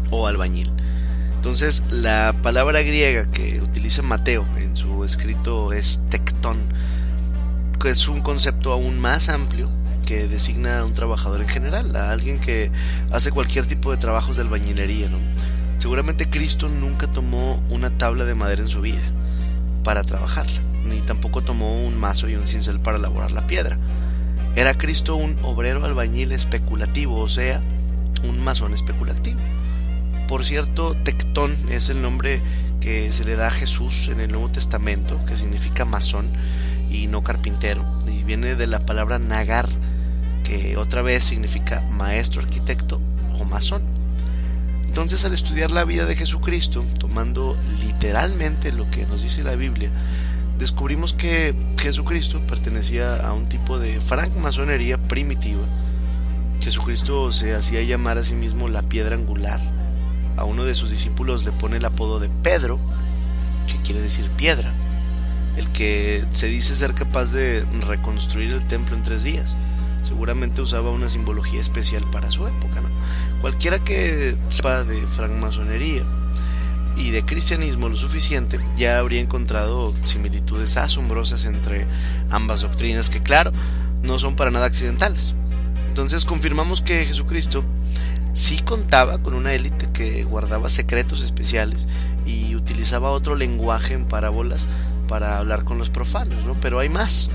o 0.10 0.28
albañil. 0.28 0.72
Entonces, 1.36 1.84
la 1.90 2.34
palabra 2.42 2.82
griega 2.82 3.26
que 3.26 3.60
utiliza 3.62 4.02
Mateo 4.02 4.46
en 4.58 4.78
su 4.78 5.04
escrito 5.04 5.74
es 5.74 6.00
tectón, 6.10 6.58
que 7.82 7.90
es 7.90 8.08
un 8.08 8.22
concepto 8.22 8.72
aún 8.72 9.00
más 9.00 9.28
amplio 9.28 9.70
que 10.06 10.28
designa 10.28 10.80
a 10.80 10.86
un 10.86 10.94
trabajador 10.94 11.42
en 11.42 11.48
general, 11.48 11.96
a 11.96 12.12
alguien 12.12 12.40
que 12.40 12.72
hace 13.12 13.32
cualquier 13.32 13.66
tipo 13.66 13.92
de 13.92 13.98
trabajos 13.98 14.38
de 14.38 14.44
albañilería, 14.44 15.10
¿no? 15.10 15.18
Seguramente 15.80 16.30
Cristo 16.30 16.70
nunca 16.70 17.08
tomó 17.08 17.62
una 17.70 17.90
tabla 17.90 18.24
de 18.24 18.36
madera 18.36 18.62
en 18.62 18.70
su 18.70 18.80
vida 18.80 19.02
para 19.84 20.04
trabajarla, 20.04 20.62
ni 20.86 21.00
tampoco 21.02 21.42
tomó 21.42 21.86
un 21.86 22.00
mazo 22.00 22.30
y 22.30 22.36
un 22.36 22.48
cincel 22.48 22.80
para 22.80 22.98
elaborar 22.98 23.32
la 23.32 23.48
piedra. 23.48 23.78
Era 24.56 24.78
Cristo 24.78 25.16
un 25.16 25.38
obrero 25.44 25.84
albañil 25.84 26.32
especulativo, 26.32 27.20
o 27.20 27.30
sea, 27.30 27.62
un 28.24 28.44
masón 28.44 28.74
especulativo. 28.74 29.40
Por 30.28 30.46
cierto, 30.46 30.96
Tectón 31.04 31.56
es 31.70 31.90
el 31.90 32.02
nombre 32.02 32.42
que 32.80 33.12
se 33.14 33.24
le 33.24 33.36
da 33.36 33.48
a 33.48 33.52
Jesús 33.52 34.10
en 34.10 34.20
el 34.20 34.32
Nuevo 34.32 34.50
Testamento, 34.50 35.24
que 35.26 35.38
significa 35.38 35.86
masón 35.86 36.32
y 36.90 37.08
no 37.08 37.24
carpintero, 37.24 37.86
y 38.08 38.24
viene 38.24 38.56
de 38.56 38.68
la 38.68 38.80
palabra 38.80 39.20
nagar, 39.20 39.68
que 40.44 40.78
otra 40.78 41.02
vez 41.02 41.24
significa 41.24 41.82
maestro 41.92 42.42
arquitecto 42.42 43.02
o 43.40 43.46
masón. 43.46 43.84
Entonces 44.86 45.26
al 45.26 45.34
estudiar 45.34 45.72
la 45.72 45.86
vida 45.86 46.06
de 46.06 46.16
Jesucristo, 46.16 46.86
tomando 47.00 47.58
literalmente 47.82 48.72
lo 48.72 48.90
que 48.92 49.06
nos 49.08 49.24
dice 49.24 49.44
la 49.44 49.56
Biblia, 49.56 49.90
descubrimos 50.58 51.14
que 51.14 51.56
Jesucristo 51.78 52.42
pertenecía 52.48 53.16
a 53.28 53.34
un 53.34 53.48
tipo 53.48 53.80
de 53.80 54.00
francmasonería 54.00 54.98
primitiva. 54.98 55.64
Jesucristo 56.62 57.32
se 57.32 57.56
hacía 57.56 57.82
llamar 57.84 58.18
a 58.18 58.24
sí 58.24 58.36
mismo 58.36 58.70
la 58.70 58.82
piedra 58.84 59.16
angular. 59.16 59.60
A 60.38 60.46
uno 60.46 60.64
de 60.64 60.76
sus 60.76 60.92
discípulos 60.92 61.46
le 61.46 61.52
pone 61.52 61.78
el 61.78 61.86
apodo 61.86 62.20
de 62.20 62.30
Pedro, 62.30 62.80
que 63.68 63.82
quiere 63.82 64.02
decir 64.02 64.30
piedra, 64.32 64.74
el 65.58 65.70
que 65.72 66.26
se 66.32 66.48
dice 66.48 66.76
ser 66.76 66.94
capaz 66.94 67.32
de 67.32 67.66
reconstruir 67.88 68.52
el 68.52 68.68
templo 68.68 68.96
en 68.96 69.04
tres 69.04 69.24
días. 69.24 69.58
Seguramente 70.02 70.62
usaba 70.62 70.92
una 70.92 71.10
simbología 71.10 71.62
especial 71.62 72.04
para 72.12 72.32
su 72.32 72.48
época. 72.48 72.82
Cualquiera 73.42 73.80
que 73.80 74.38
sepa 74.50 74.84
de 74.84 75.02
francmasonería 75.08 76.04
y 76.96 77.12
de 77.12 77.26
cristianismo 77.26 77.90
lo 77.90 77.96
suficiente, 77.96 78.60
ya 78.78 79.00
habría 79.00 79.22
encontrado 79.22 79.94
similitudes 80.04 80.78
asombrosas 80.78 81.46
entre 81.46 81.88
ambas 82.30 82.62
doctrinas 82.62 83.10
que 83.10 83.22
claro, 83.22 83.52
no 84.02 84.20
son 84.20 84.36
para 84.36 84.52
nada 84.52 84.66
accidentales. 84.66 85.36
Entonces 85.88 86.26
confirmamos 86.26 86.82
que 86.82 87.06
Jesucristo 87.06 87.64
sí 88.34 88.60
contaba 88.60 89.20
con 89.20 89.34
una 89.34 89.54
élite 89.54 89.92
que 89.92 90.24
guardaba 90.24 90.70
secretos 90.70 91.22
especiales 91.22 91.88
y 92.26 92.56
utilizaba 92.56 93.12
otro 93.12 93.36
lenguaje 93.36 93.94
en 93.94 94.06
parábolas 94.06 94.68
para 95.08 95.38
hablar 95.38 95.64
con 95.64 95.78
los 95.78 95.90
profanos, 95.90 96.46
¿no? 96.46 96.56
Pero 96.56 96.80
hay 96.80 96.90
más. 96.90 97.30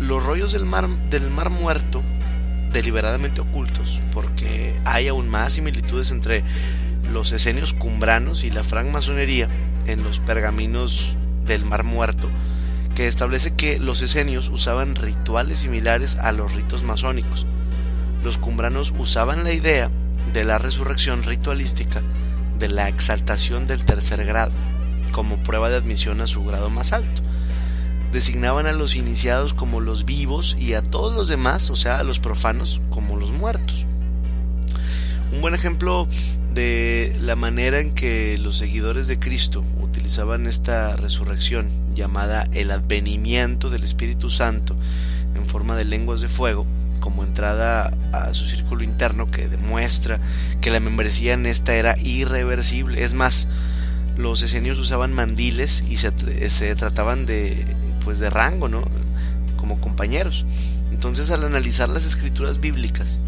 Los 0.00 0.24
rollos 0.24 0.52
del 0.52 0.64
mar, 0.64 0.88
del 1.10 1.30
mar 1.30 1.50
muerto, 1.50 2.02
deliberadamente 2.72 3.40
ocultos, 3.40 4.00
porque 4.12 4.74
hay 4.84 5.08
aún 5.08 5.28
más 5.28 5.54
similitudes 5.54 6.10
entre 6.10 6.42
los 7.12 7.32
esenios 7.32 7.74
cumbranos 7.74 8.44
y 8.44 8.50
la 8.50 8.64
francmasonería 8.64 9.48
en 9.86 10.02
los 10.02 10.18
pergaminos 10.18 11.16
del 11.44 11.64
Mar 11.64 11.84
Muerto, 11.84 12.28
que 12.94 13.06
establece 13.06 13.54
que 13.54 13.78
los 13.78 14.02
esenios 14.02 14.48
usaban 14.48 14.94
rituales 14.94 15.60
similares 15.60 16.16
a 16.16 16.32
los 16.32 16.52
ritos 16.52 16.82
masónicos. 16.82 17.46
Los 18.24 18.38
cumbranos 18.38 18.92
usaban 18.98 19.44
la 19.44 19.52
idea 19.52 19.90
de 20.32 20.44
la 20.44 20.58
resurrección 20.58 21.22
ritualística 21.22 22.02
de 22.58 22.68
la 22.68 22.88
exaltación 22.88 23.66
del 23.66 23.84
tercer 23.84 24.24
grado, 24.24 24.52
como 25.10 25.36
prueba 25.38 25.68
de 25.68 25.76
admisión 25.76 26.20
a 26.20 26.26
su 26.26 26.44
grado 26.44 26.70
más 26.70 26.92
alto. 26.92 27.22
Designaban 28.12 28.66
a 28.66 28.72
los 28.72 28.94
iniciados 28.94 29.54
como 29.54 29.80
los 29.80 30.04
vivos 30.04 30.56
y 30.58 30.74
a 30.74 30.82
todos 30.82 31.14
los 31.14 31.28
demás, 31.28 31.70
o 31.70 31.76
sea, 31.76 31.98
a 31.98 32.04
los 32.04 32.20
profanos, 32.20 32.80
como 32.90 33.16
los 33.16 33.32
muertos. 33.32 33.86
Un 35.32 35.40
buen 35.40 35.54
ejemplo 35.54 36.06
de 36.52 37.16
la 37.22 37.36
manera 37.36 37.80
en 37.80 37.94
que 37.94 38.36
los 38.36 38.58
seguidores 38.58 39.06
de 39.06 39.18
Cristo 39.18 39.64
utilizaban 39.80 40.46
esta 40.46 40.94
resurrección 40.96 41.70
llamada 41.94 42.46
el 42.52 42.70
advenimiento 42.70 43.70
del 43.70 43.82
Espíritu 43.82 44.28
Santo 44.28 44.76
en 45.34 45.46
forma 45.46 45.74
de 45.74 45.86
lenguas 45.86 46.20
de 46.20 46.28
fuego 46.28 46.66
como 47.00 47.24
entrada 47.24 47.96
a 48.12 48.34
su 48.34 48.44
círculo 48.44 48.84
interno 48.84 49.30
que 49.30 49.48
demuestra 49.48 50.20
que 50.60 50.70
la 50.70 50.80
membresía 50.80 51.32
en 51.32 51.46
esta 51.46 51.74
era 51.74 51.96
irreversible. 51.98 53.02
Es 53.02 53.14
más, 53.14 53.48
los 54.18 54.42
esenios 54.42 54.78
usaban 54.78 55.14
mandiles 55.14 55.82
y 55.88 55.96
se, 55.96 56.12
se 56.50 56.74
trataban 56.74 57.24
de 57.24 57.64
pues 58.04 58.18
de 58.18 58.28
rango, 58.28 58.68
¿no? 58.68 58.84
Como 59.56 59.80
compañeros. 59.80 60.44
Entonces, 60.92 61.30
al 61.30 61.42
analizar 61.44 61.88
las 61.88 62.04
escrituras 62.04 62.60
bíblicas, 62.60 63.20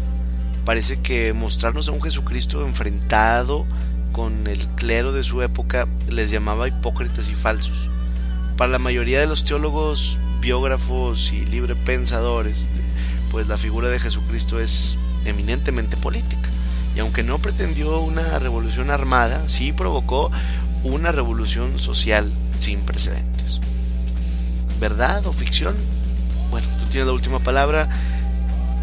parece 0.65 0.97
que 0.97 1.31
mostrarnos 1.31 1.87
a 1.87 1.91
un 1.91 2.01
Jesucristo 2.01 2.65
enfrentado 2.65 3.65
con 4.11 4.47
el 4.47 4.67
clero 4.69 5.13
de 5.13 5.23
su 5.23 5.41
época 5.41 5.87
les 6.09 6.31
llamaba 6.31 6.67
hipócritas 6.67 7.29
y 7.29 7.35
falsos. 7.35 7.89
Para 8.57 8.71
la 8.71 8.79
mayoría 8.79 9.19
de 9.19 9.27
los 9.27 9.45
teólogos, 9.45 10.17
biógrafos 10.41 11.31
y 11.31 11.45
librepensadores, 11.45 12.67
pues 13.31 13.47
la 13.47 13.57
figura 13.57 13.89
de 13.89 13.99
Jesucristo 13.99 14.59
es 14.59 14.97
eminentemente 15.25 15.97
política. 15.97 16.49
Y 16.95 16.99
aunque 16.99 17.23
no 17.23 17.39
pretendió 17.39 17.99
una 17.99 18.39
revolución 18.39 18.89
armada, 18.89 19.43
sí 19.47 19.73
provocó 19.73 20.31
una 20.83 21.11
revolución 21.11 21.77
social 21.77 22.31
sin 22.59 22.81
precedentes. 22.81 23.59
¿Verdad 24.79 25.25
o 25.25 25.33
ficción? 25.33 25.75
Bueno, 26.51 26.67
tú 26.79 26.85
tienes 26.85 27.07
la 27.07 27.13
última 27.13 27.39
palabra. 27.39 27.89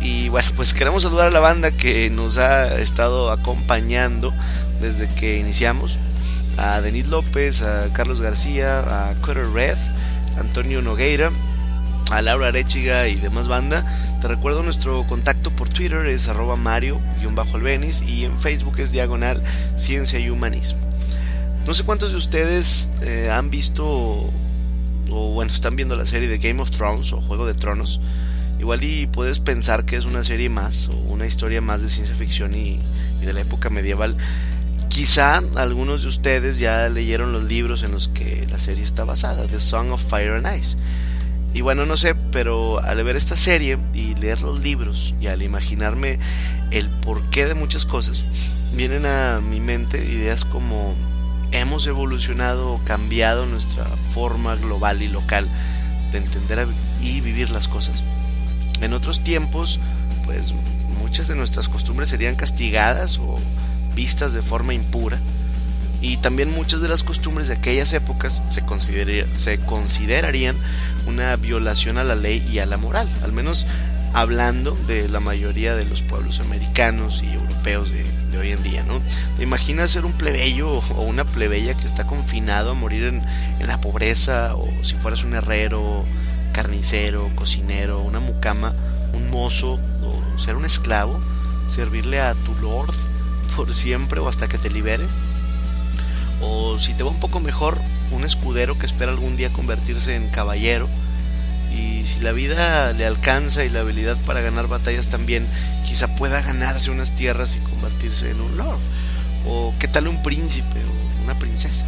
Y 0.03 0.29
bueno, 0.29 0.49
pues 0.57 0.75
queremos 0.75 1.05
saludar 1.05 1.29
a 1.29 1.31
la 1.31 1.41
banda 1.41 1.71
que 1.71 2.11
nos 2.11 2.37
ha 2.37 2.79
estado 2.81 3.31
acompañando 3.31 4.35
desde 4.81 5.09
que 5.09 5.37
iniciamos. 5.37 5.99
A 6.59 6.81
Denis 6.81 7.07
López, 7.07 7.63
a 7.63 7.93
Carlos 7.93 8.21
García, 8.21 9.11
a 9.11 9.15
Cutter 9.15 9.49
Red, 9.51 9.79
Antonio 10.39 10.83
Nogueira, 10.83 11.31
a 12.11 12.21
Laura 12.21 12.49
Arechiga 12.49 13.07
y 13.07 13.15
demás 13.15 13.47
banda. 13.47 13.85
Te 14.21 14.29
recuerdo 14.29 14.63
nuestro 14.63 15.05
contacto 15.07 15.51
por 15.51 15.69
Twitter 15.69 16.07
es 16.07 16.29
arroba 16.29 16.57
mario-albenis 16.57 18.03
y 18.03 18.25
en 18.25 18.39
Facebook 18.39 18.81
es 18.81 18.91
diagonal 18.91 19.43
ciencia 19.77 20.19
y 20.19 20.31
humanismo. 20.31 20.81
No 21.65 21.75
sé 21.75 21.85
cuántos 21.85 22.11
de 22.11 22.19
ustedes 22.19 22.91
eh, 23.03 23.31
han 23.31 23.51
visto 23.51 24.31
o 25.11 25.31
bueno, 25.33 25.53
están 25.53 25.77
viendo 25.77 25.95
la 25.95 26.07
serie 26.07 26.29
de 26.29 26.39
Game 26.39 26.61
of 26.61 26.71
Thrones 26.71 27.13
o 27.13 27.21
Juego 27.21 27.47
de 27.47 27.55
Tronos. 27.55 28.01
Igual 28.63 28.85
y 28.85 29.09
puedes 29.09 29.41
pensar 29.41 29.85
que 29.85 29.97
es 29.97 30.05
una 30.05 30.23
serie 30.23 30.49
más 30.49 30.87
o 30.87 30.93
una 30.93 31.27
historia 31.27 31.61
más 31.61 31.83
de 31.83 31.89
ciencia 31.89 32.15
ficción 32.15 32.55
y, 32.55 32.79
de 33.21 33.33
la 33.33 33.41
época 33.41 33.71
medieval. 33.71 34.17
Quizá 34.89 35.43
algunos 35.57 36.03
de 36.03 36.09
ustedes 36.09 36.61
ya 36.61 36.89
leyeron 36.89 37.33
los 37.33 37.43
libros 37.43 37.83
en 37.83 37.91
los 37.91 38.07
que 38.07 38.47
la 38.49 38.61
serie 38.61 38.85
está 38.85 39.03
basada, 39.03 39.49
The 39.49 39.59
Song 39.59 39.91
of 39.91 40.09
Fire 40.09 40.35
and 40.35 40.57
Ice. 40.57 40.79
Y 41.53 41.63
bueno, 41.63 41.87
no 41.87 41.97
sé, 41.97 42.15
pero 42.15 42.79
al 42.79 43.03
ver 43.03 43.17
esta 43.17 43.37
serie 43.37 43.79
y 43.95 44.15
leer 44.15 44.43
los 44.43 44.61
libros 44.61 45.17
y 45.21 45.27
al 45.27 45.43
imaginarme 45.43 46.21
el 46.71 46.89
porqué 46.89 47.49
de 47.49 47.57
muchas 47.57 47.85
cosas, 47.85 48.25
vienen 48.75 49.07
a 49.07 49.41
mi 49.41 49.59
mente 49.59 49.99
ideas 50.05 50.45
como 50.45 50.95
hemos 51.51 51.85
evolucionado 51.89 52.75
o 52.75 52.85
cambiado 52.85 53.45
nuestra 53.45 53.87
forma 54.15 54.55
global 54.55 55.03
y 55.03 55.09
local 55.09 55.49
de 56.13 56.19
entender 56.19 56.69
y 57.01 57.21
vivir 57.23 57.51
las 57.51 57.67
cosas. 57.67 58.05
En 58.83 58.93
otros 58.93 59.23
tiempos, 59.23 59.81
pues 60.25 60.53
muchas 60.99 61.29
de 61.29 61.35
nuestras 61.35 61.69
costumbres 61.69 62.09
serían 62.09 62.35
castigadas 62.35 63.19
o 63.19 63.39
vistas 63.95 64.33
de 64.33 64.43
forma 64.43 64.75
impura. 64.75 65.19
Y 66.01 66.17
también 66.17 66.51
muchas 66.51 66.83
de 66.83 66.89
las 66.89 67.05
costumbres 67.05 67.47
de 67.47 67.55
aquellas 67.55 67.93
épocas 67.93 68.43
se, 68.51 68.65
se 69.35 69.59
considerarían 69.59 70.57
una 71.07 71.37
violación 71.37 71.97
a 71.97 72.05
la 72.05 72.17
ley 72.17 72.45
y 72.53 72.59
a 72.59 72.67
la 72.67 72.77
moral, 72.77 73.09
al 73.23 73.33
menos 73.33 73.69
hablando 74.13 74.77
de 74.87 75.09
la 75.09 75.21
mayoría 75.21 75.75
de 75.75 75.85
los 75.85 76.03
pueblos 76.03 76.41
americanos 76.41 77.23
y 77.23 77.33
europeos 77.33 77.93
de, 77.93 78.39
hoy 78.39 78.51
en 78.51 78.63
día, 78.63 78.83
¿no? 78.83 79.01
¿Te 79.37 79.43
imaginas 79.43 79.91
ser 79.91 80.05
un 80.05 80.13
plebeyo 80.13 80.71
o 80.71 81.03
una 81.03 81.25
plebeya 81.25 81.75
que 81.75 81.87
está 81.87 82.07
confinado 82.07 82.73
a 82.73 82.75
morir 82.75 83.05
en, 83.05 83.23
en 83.61 83.67
la 83.67 83.81
pobreza 83.81 84.55
o 84.57 84.69
si 84.83 84.97
fueras 84.97 85.23
un 85.23 85.35
herrero 85.35 86.05
carnicero, 86.53 87.31
cocinero, 87.35 88.01
una 88.01 88.21
mucama, 88.21 88.75
un 89.13 89.31
mozo 89.31 89.81
o 90.03 90.39
ser 90.39 90.57
un 90.57 90.65
esclavo, 90.65 91.21
servirle 91.67 92.21
a 92.21 92.35
tu 92.35 92.55
lord 92.57 92.95
por 93.57 93.73
siempre 93.75 94.21
o 94.21 94.29
hasta 94.29 94.49
que 94.49 94.59
te 94.59 94.71
libere. 94.71 95.07
O 96.41 96.79
si 96.79 96.95
te 96.95 97.03
va 97.03 97.11
un 97.11 97.21
poco 97.21 97.41
mejor, 97.41 97.79
un 98.11 98.25
escudero 98.25 98.79
que 98.79 98.87
espera 98.87 99.13
algún 99.13 99.37
día 99.37 99.53
convertirse 99.53 100.17
en 100.17 100.29
caballero. 100.29 100.89
Y 101.73 102.07
si 102.07 102.21
la 102.21 102.33
vida 102.33 102.93
le 102.93 103.07
alcanza 103.07 103.65
y 103.65 103.71
la 103.71 103.81
habilidad 103.81 104.19
para 104.27 104.41
ganar 104.41 104.69
batallas 104.69 105.09
también, 105.09 105.47
quizá 105.87 106.15
pueda 106.17 106.43
ganarse 106.43 106.91
unas 106.91 107.17
tierras 107.17 107.57
y 107.57 107.61
convertirse 107.61 108.31
en 108.31 108.41
un 108.41 108.57
lord. 108.57 108.81
O 109.47 109.75
qué 109.79 109.89
tal 109.89 110.09
un 110.09 110.23
príncipe 110.23 110.81
o 110.85 111.25
una 111.25 111.39
princesa. 111.39 111.87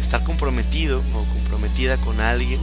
Estar 0.00 0.24
comprometido 0.24 1.02
o 1.14 1.24
comprometida 1.34 1.98
con 1.98 2.20
alguien 2.20 2.60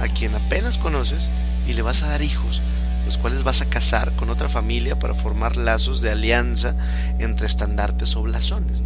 a 0.00 0.08
quien 0.08 0.34
apenas 0.34 0.78
conoces 0.78 1.30
y 1.66 1.74
le 1.74 1.82
vas 1.82 2.02
a 2.02 2.08
dar 2.08 2.22
hijos, 2.22 2.62
los 3.04 3.18
cuales 3.18 3.42
vas 3.42 3.60
a 3.60 3.68
casar 3.68 4.14
con 4.16 4.30
otra 4.30 4.48
familia 4.48 4.98
para 4.98 5.14
formar 5.14 5.56
lazos 5.56 6.00
de 6.00 6.10
alianza 6.10 6.74
entre 7.18 7.46
estandartes 7.46 8.16
o 8.16 8.22
blasones. 8.22 8.82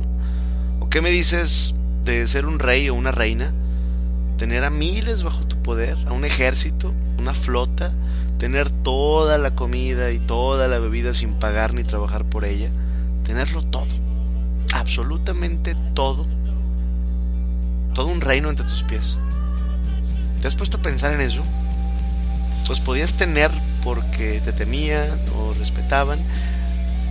¿O 0.80 0.88
qué 0.88 1.00
me 1.00 1.10
dices 1.10 1.74
de 2.04 2.26
ser 2.26 2.46
un 2.46 2.58
rey 2.58 2.88
o 2.88 2.94
una 2.94 3.12
reina? 3.12 3.52
Tener 4.38 4.64
a 4.64 4.70
miles 4.70 5.22
bajo 5.22 5.46
tu 5.46 5.60
poder, 5.62 5.96
a 6.06 6.12
un 6.12 6.24
ejército, 6.24 6.92
una 7.18 7.34
flota, 7.34 7.92
tener 8.38 8.70
toda 8.70 9.38
la 9.38 9.54
comida 9.54 10.10
y 10.10 10.18
toda 10.18 10.66
la 10.66 10.78
bebida 10.78 11.14
sin 11.14 11.34
pagar 11.34 11.74
ni 11.74 11.84
trabajar 11.84 12.24
por 12.24 12.44
ella, 12.44 12.70
tenerlo 13.24 13.62
todo, 13.62 13.86
absolutamente 14.74 15.76
todo, 15.94 16.26
todo 17.94 18.06
un 18.06 18.20
reino 18.20 18.50
entre 18.50 18.66
tus 18.66 18.82
pies. 18.82 19.18
¿Te 20.42 20.48
has 20.48 20.56
puesto 20.56 20.78
a 20.78 20.82
pensar 20.82 21.14
en 21.14 21.20
eso? 21.20 21.44
Pues 22.66 22.80
podías 22.80 23.14
tener 23.14 23.52
porque 23.80 24.40
te 24.40 24.52
temían 24.52 25.20
o 25.36 25.54
respetaban 25.54 26.18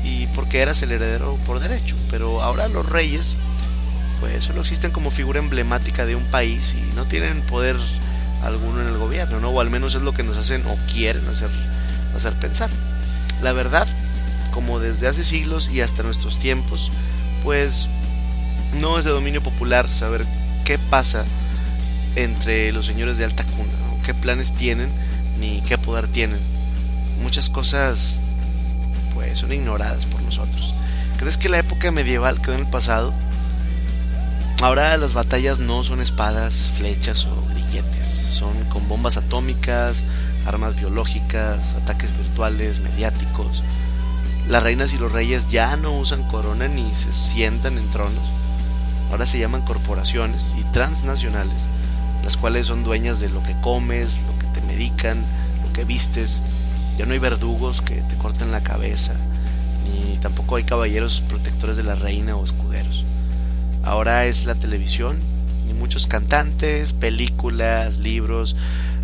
y 0.03 0.27
porque 0.27 0.59
eras 0.59 0.81
el 0.81 0.91
heredero 0.91 1.38
por 1.45 1.61
derecho, 1.61 1.95
pero 2.09 2.41
ahora 2.41 2.67
los 2.67 2.85
reyes 2.85 3.38
pues 4.19 4.43
solo 4.43 4.59
existen 4.59 4.91
como 4.91 5.11
figura 5.11 5.39
emblemática 5.39 6.05
de 6.05 6.17
un 6.17 6.25
país 6.25 6.75
y 6.77 6.95
no 6.97 7.05
tienen 7.05 7.41
poder 7.43 7.77
alguno 8.43 8.81
en 8.81 8.88
el 8.88 8.97
gobierno, 8.97 9.39
¿no? 9.39 9.50
O 9.51 9.61
al 9.61 9.69
menos 9.69 9.95
es 9.95 10.01
lo 10.01 10.13
que 10.13 10.23
nos 10.23 10.35
hacen 10.35 10.65
o 10.65 10.75
quieren 10.91 11.25
hacer, 11.29 11.50
hacer 12.13 12.38
pensar. 12.38 12.69
La 13.41 13.53
verdad, 13.53 13.88
como 14.51 14.79
desde 14.79 15.07
hace 15.07 15.23
siglos 15.23 15.69
y 15.69 15.79
hasta 15.79 16.03
nuestros 16.03 16.38
tiempos, 16.38 16.91
pues 17.43 17.89
no 18.81 19.00
es 19.00 19.05
de 19.05 19.11
dominio 19.11 19.41
popular 19.41 19.89
saber 19.89 20.25
qué 20.65 20.77
pasa 20.77 21.23
entre 22.15 22.72
los 22.72 22.86
señores 22.86 23.18
de 23.18 23.25
alta 23.25 23.44
cuna, 23.44 23.72
qué 24.06 24.13
planes 24.13 24.53
tienen 24.53 24.91
ni 25.39 25.62
qué 25.62 25.77
poder 25.77 26.08
tienen. 26.08 26.39
Muchas 27.22 27.50
cosas 27.50 28.22
pues 29.13 29.39
son 29.39 29.51
ignoradas 29.51 30.06
por 30.06 30.22
nosotros. 30.22 30.74
¿Crees 31.18 31.38
que 31.38 31.50
la 31.50 31.60
época 31.60 31.91
medieval 31.91 32.41
quedó 32.41 32.56
en 32.56 32.62
el 32.62 32.70
pasado? 32.70 33.13
Ahora 34.62 34.96
las 34.98 35.13
batallas 35.13 35.60
no 35.60 35.84
son 35.84 36.01
espadas, 36.01 36.72
flechas 36.77 37.25
o 37.25 37.44
grilletes, 37.50 38.08
son 38.08 38.53
con 38.65 38.88
bombas 38.88 39.18
atómicas, 39.18 40.03
armas 40.46 40.75
biológicas, 40.75 41.74
ataques 41.75 42.15
virtuales, 42.15 42.80
mediáticos. 42.80 43.63
Las 44.48 44.63
reinas 44.63 44.94
y 44.94 44.98
los 44.98 45.12
reyes 45.12 45.48
ya 45.48 45.75
no 45.77 45.98
usan 45.98 46.27
corona 46.27 46.68
ni 46.68 46.94
se 46.94 47.12
sientan 47.13 47.77
en 47.77 47.89
tronos. 47.89 48.24
Ahora 49.10 49.25
se 49.25 49.39
llaman 49.39 49.63
corporaciones 49.63 50.56
y 50.60 50.63
transnacionales, 50.72 51.68
las 52.24 52.38
cuales 52.38 52.68
son 52.68 52.84
dueñas 52.84 53.20
de 53.20 53.30
lo 53.30 53.42
que 53.44 53.60
comes, 53.62 54.22
lo 54.28 54.38
que 54.40 54.60
te 54.60 54.66
medican, 54.66 55.25
lo 55.66 55.74
que 55.74 55.84
vistes. 55.84 56.42
Ya 56.98 57.06
no 57.06 57.13
hay 57.13 57.20
verdugos 57.20 57.82
que 57.82 57.96
te 57.96 58.18
corten 58.18 58.51
la 58.51 58.63
cabeza, 58.63 59.16
ni 59.86 60.18
tampoco 60.18 60.56
hay 60.56 60.63
caballeros 60.63 61.22
protectores 61.22 61.78
de 61.78 61.84
la 61.84 61.96
reina 61.96 62.36
o 62.36 62.44
escuderos. 62.44 63.06
Ahora 63.84 64.25
es 64.25 64.46
la 64.46 64.56
televisión 64.56 65.18
y 65.70 65.74
muchos 65.74 66.06
cantantes, 66.06 66.94
películas, 66.94 68.00
libros 68.00 68.56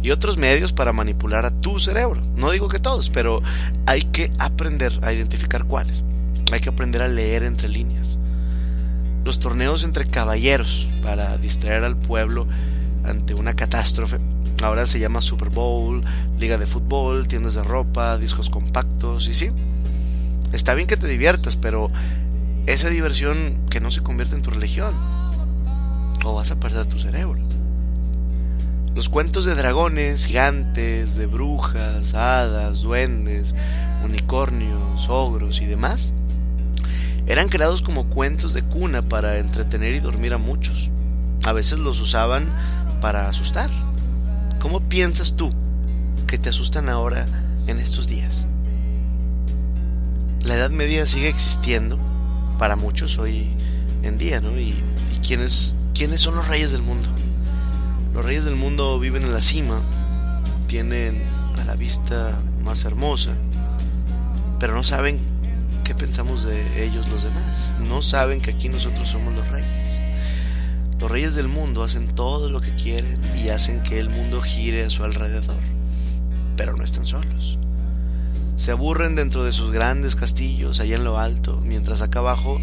y 0.03 0.11
otros 0.11 0.37
medios 0.37 0.73
para 0.73 0.93
manipular 0.93 1.45
a 1.45 1.51
tu 1.51 1.79
cerebro. 1.79 2.21
No 2.35 2.51
digo 2.51 2.67
que 2.67 2.79
todos, 2.79 3.09
pero 3.09 3.41
hay 3.85 4.01
que 4.01 4.31
aprender 4.37 4.99
a 5.01 5.13
identificar 5.13 5.65
cuáles. 5.65 6.03
Hay 6.51 6.59
que 6.59 6.69
aprender 6.69 7.01
a 7.01 7.07
leer 7.07 7.43
entre 7.43 7.69
líneas. 7.69 8.19
Los 9.25 9.39
torneos 9.39 9.83
entre 9.83 10.07
caballeros 10.07 10.87
para 11.01 11.37
distraer 11.37 11.83
al 11.83 11.97
pueblo 11.97 12.47
ante 13.07 13.33
una 13.33 13.55
catástrofe. 13.55 14.19
Ahora 14.61 14.87
se 14.87 14.99
llama 14.99 15.21
Super 15.21 15.49
Bowl, 15.49 16.03
liga 16.39 16.57
de 16.57 16.65
fútbol, 16.65 17.27
tiendas 17.27 17.53
de 17.55 17.63
ropa, 17.63 18.17
discos 18.17 18.49
compactos 18.49 19.27
y 19.27 19.33
sí. 19.33 19.51
Está 20.51 20.73
bien 20.73 20.87
que 20.87 20.97
te 20.97 21.07
diviertas, 21.07 21.57
pero 21.57 21.89
esa 22.65 22.89
diversión 22.89 23.37
que 23.69 23.79
no 23.79 23.91
se 23.91 24.01
convierte 24.01 24.35
en 24.35 24.41
tu 24.41 24.51
religión. 24.51 24.93
O 26.25 26.33
vas 26.33 26.51
a 26.51 26.59
perder 26.59 26.85
tu 26.85 26.99
cerebro. 26.99 27.39
Los 28.95 29.09
cuentos 29.09 29.45
de 29.45 29.53
dragones, 29.53 30.25
gigantes, 30.25 31.15
de 31.15 31.27
brujas, 31.27 32.15
hadas, 32.15 32.81
duendes, 32.81 33.53
unicornios, 34.03 35.07
ogros 35.07 35.61
y 35.61 35.65
demás 35.65 36.13
eran 37.27 37.49
creados 37.49 37.81
como 37.81 38.07
cuentos 38.07 38.53
de 38.53 38.63
cuna 38.63 39.01
para 39.01 39.37
entretener 39.37 39.93
y 39.93 39.99
dormir 39.99 40.33
a 40.33 40.37
muchos. 40.37 40.89
A 41.45 41.51
veces 41.51 41.77
los 41.77 41.99
usaban 41.99 42.47
para 43.01 43.29
asustar. 43.29 43.69
¿Cómo 44.59 44.81
piensas 44.81 45.35
tú 45.35 45.51
que 46.25 46.37
te 46.37 46.49
asustan 46.49 46.89
ahora 46.89 47.25
en 47.67 47.79
estos 47.79 48.07
días? 48.07 48.47
La 50.43 50.55
Edad 50.55 50.69
Media 50.69 51.05
sigue 51.05 51.29
existiendo 51.29 51.99
para 52.57 52.75
muchos 52.75 53.17
hoy 53.17 53.53
en 54.03 54.17
día, 54.17 54.41
¿no? 54.41 54.57
Y, 54.59 54.75
quiénes, 55.25 55.75
quiénes 55.93 56.21
son 56.21 56.35
los 56.35 56.47
reyes 56.47 56.71
del 56.71 56.81
mundo. 56.81 57.09
Los 58.13 58.25
reyes 58.25 58.45
del 58.45 58.55
mundo 58.55 58.99
viven 58.99 59.23
en 59.23 59.33
la 59.33 59.41
cima, 59.41 59.81
tienen 60.67 61.21
a 61.59 61.65
la 61.65 61.75
vista 61.75 62.39
más 62.63 62.85
hermosa, 62.85 63.31
pero 64.59 64.73
no 64.73 64.83
saben 64.83 65.19
qué 65.83 65.93
pensamos 65.93 66.43
de 66.43 66.83
ellos 66.83 67.07
los 67.09 67.23
demás. 67.23 67.73
No 67.79 68.01
saben 68.01 68.41
que 68.41 68.51
aquí 68.51 68.69
nosotros 68.69 69.07
somos 69.07 69.33
los 69.33 69.47
reyes. 69.49 70.01
Los 71.07 71.13
reyes 71.13 71.35
del 71.35 71.47
mundo 71.47 71.83
hacen 71.85 72.13
todo 72.13 72.49
lo 72.49 72.59
que 72.59 72.75
quieren 72.75 73.21
y 73.41 73.47
hacen 73.47 73.79
que 73.79 73.97
el 73.97 74.09
mundo 74.09 74.41
gire 74.41 74.83
a 74.83 74.89
su 74.89 75.05
alrededor, 75.05 75.55
pero 76.57 76.75
no 76.75 76.83
están 76.83 77.07
solos. 77.07 77.57
Se 78.57 78.71
aburren 78.71 79.15
dentro 79.15 79.45
de 79.45 79.53
sus 79.53 79.71
grandes 79.71 80.17
castillos 80.17 80.81
allá 80.81 80.97
en 80.97 81.05
lo 81.05 81.17
alto, 81.17 81.61
mientras 81.63 82.01
acá 82.01 82.19
abajo 82.19 82.59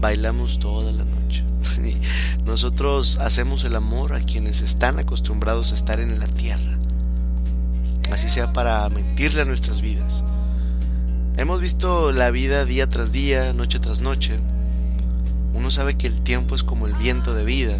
bailamos 0.00 0.58
toda 0.58 0.90
la 0.90 1.04
noche. 1.04 1.44
Nosotros 2.46 3.18
hacemos 3.20 3.62
el 3.64 3.76
amor 3.76 4.14
a 4.14 4.20
quienes 4.20 4.62
están 4.62 4.98
acostumbrados 4.98 5.72
a 5.72 5.74
estar 5.74 6.00
en 6.00 6.18
la 6.18 6.28
tierra, 6.28 6.78
así 8.10 8.30
sea 8.30 8.54
para 8.54 8.88
mentirle 8.88 9.42
a 9.42 9.44
nuestras 9.44 9.82
vidas. 9.82 10.24
Hemos 11.36 11.60
visto 11.60 12.10
la 12.10 12.30
vida 12.30 12.64
día 12.64 12.88
tras 12.88 13.12
día, 13.12 13.52
noche 13.52 13.80
tras 13.80 14.00
noche. 14.00 14.38
Uno 15.54 15.70
sabe 15.70 15.94
que 15.94 16.06
el 16.06 16.22
tiempo 16.22 16.54
es 16.54 16.62
como 16.62 16.86
el 16.86 16.94
viento 16.94 17.34
de 17.34 17.44
vida, 17.44 17.76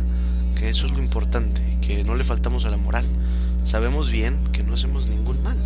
que 0.57 0.69
eso 0.69 0.87
es 0.87 0.93
lo 0.93 0.99
importante, 0.99 1.79
que 1.81 2.05
no 2.05 2.15
le 2.15 2.25
faltamos 2.25 2.65
a 2.65 2.71
la 2.71 2.77
moral. 2.77 3.05
Sabemos 3.65 4.11
bien 4.11 4.39
que 4.53 4.63
no 4.63 4.75
hacemos 4.75 5.09
ningún 5.09 5.43
mal. 5.43 5.57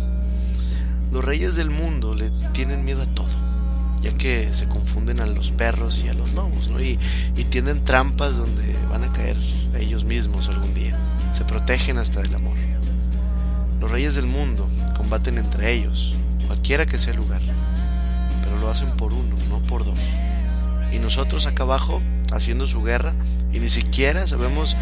Los 1.11 1.23
reyes 1.23 1.55
del 1.55 1.69
mundo 1.69 2.15
le 2.15 2.29
tienen 2.51 2.85
miedo 2.85 3.01
a 3.01 3.05
todo, 3.05 3.29
ya 4.01 4.11
que 4.17 4.49
se 4.53 4.67
confunden 4.67 5.19
a 5.19 5.25
los 5.25 5.51
perros 5.51 6.03
y 6.03 6.09
a 6.09 6.13
los 6.13 6.33
lobos. 6.33 6.69
Y, 6.79 6.99
y 7.35 7.43
tienen 7.45 7.83
trampas 7.83 8.37
donde 8.37 8.75
van 8.89 9.03
a 9.03 9.11
caer 9.11 9.37
ellos 9.75 10.05
mismos 10.05 10.49
algún 10.49 10.73
día. 10.73 10.97
Se 11.31 11.45
protegen 11.45 11.97
hasta 11.97 12.21
del 12.21 12.35
amor. 12.35 12.57
Los 13.79 13.91
reyes 13.91 14.15
del 14.15 14.25
mundo 14.25 14.67
combaten 14.97 15.37
entre 15.37 15.71
ellos, 15.71 16.15
cualquiera 16.47 16.85
que 16.85 16.97
sea 16.97 17.13
el 17.13 17.19
lugar, 17.19 17.41
pero 18.43 18.57
lo 18.59 18.69
hacen 18.69 18.89
por 18.97 19.13
uno, 19.13 19.35
no 19.49 19.59
por 19.61 19.85
dos. 19.85 19.99
Y 20.91 20.99
nosotros 20.99 21.45
acá 21.45 21.63
abajo 21.63 22.01
haciendo 22.31 22.67
su 22.67 22.83
guerra 22.83 23.13
y 23.51 23.59
ni 23.59 23.69
siquiera 23.69 24.27
sabemos 24.27 24.75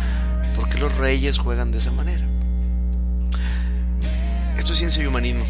por 0.56 0.70
qué 0.70 0.78
los 0.78 0.96
reyes 0.96 1.38
juegan 1.38 1.72
de 1.72 1.80
esa 1.80 1.92
manera. 1.92 2.26
Esto 4.58 4.74
es 4.74 4.80
ciencia 4.80 5.04
y 5.04 5.08
humanismo 5.08 5.46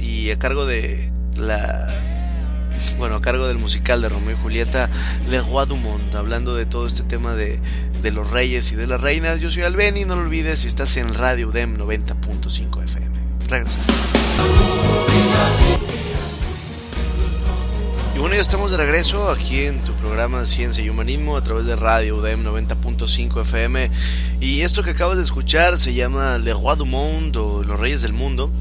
y 0.00 0.30
a 0.30 0.38
cargo 0.38 0.66
de 0.66 1.10
la 1.36 1.88
bueno, 2.98 3.16
a 3.16 3.20
cargo 3.20 3.46
del 3.46 3.58
musical 3.58 4.02
de 4.02 4.08
Romeo 4.08 4.36
y 4.36 4.40
Julieta, 4.40 4.88
Le 5.28 5.40
Roi 5.40 5.66
du 5.66 5.78
hablando 6.16 6.56
de 6.56 6.66
todo 6.66 6.86
este 6.86 7.02
tema 7.02 7.34
de, 7.34 7.60
de 8.02 8.10
los 8.10 8.30
reyes 8.30 8.72
y 8.72 8.74
de 8.74 8.86
las 8.86 9.00
reinas. 9.00 9.40
Yo 9.40 9.50
soy 9.50 9.62
Albeni, 9.62 10.04
no 10.04 10.16
lo 10.16 10.22
olvides 10.22 10.60
si 10.60 10.68
estás 10.68 10.96
en 10.96 11.12
Radio 11.14 11.50
DEM 11.50 11.78
90.5 11.78 12.84
FM. 12.84 13.16
Regresamos. 13.48 13.86
Y 18.14 18.18
bueno, 18.18 18.36
ya 18.36 18.40
estamos 18.40 18.70
de 18.70 18.76
regreso 18.76 19.28
aquí 19.28 19.62
en 19.62 19.80
tu 19.80 19.92
programa 19.94 20.46
Ciencia 20.46 20.84
y 20.84 20.88
Humanismo 20.88 21.36
a 21.36 21.42
través 21.42 21.66
de 21.66 21.74
Radio 21.74 22.16
UDEM 22.16 22.44
90.5 22.44 23.40
FM. 23.40 23.90
Y 24.40 24.60
esto 24.60 24.84
que 24.84 24.90
acabas 24.90 25.16
de 25.16 25.24
escuchar 25.24 25.78
se 25.78 25.94
llama 25.94 26.38
Le 26.38 26.52
Roi 26.52 26.76
du 26.76 26.86
Monde 26.86 27.38
o 27.38 27.64
Los 27.64 27.80
Reyes 27.80 28.02
del 28.02 28.12
Mundo 28.12 28.52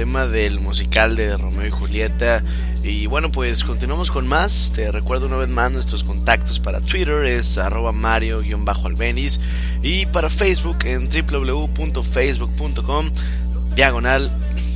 tema 0.00 0.26
del 0.26 0.60
musical 0.60 1.16
de 1.16 1.36
Romeo 1.36 1.66
y 1.66 1.70
Julieta. 1.70 2.42
Y 2.82 3.06
bueno, 3.06 3.30
pues 3.30 3.64
continuamos 3.64 4.10
con 4.10 4.26
más. 4.26 4.72
Te 4.74 4.90
recuerdo 4.90 5.26
una 5.26 5.36
vez 5.36 5.50
más 5.50 5.70
nuestros 5.70 6.04
contactos 6.04 6.58
para 6.58 6.80
Twitter 6.80 7.26
es 7.26 7.58
arroba 7.58 7.92
mario-albenis 7.92 9.42
y 9.82 10.06
para 10.06 10.30
Facebook 10.30 10.78
en 10.84 11.10
www.facebook.com 11.10 13.10
diagonal 13.74 14.30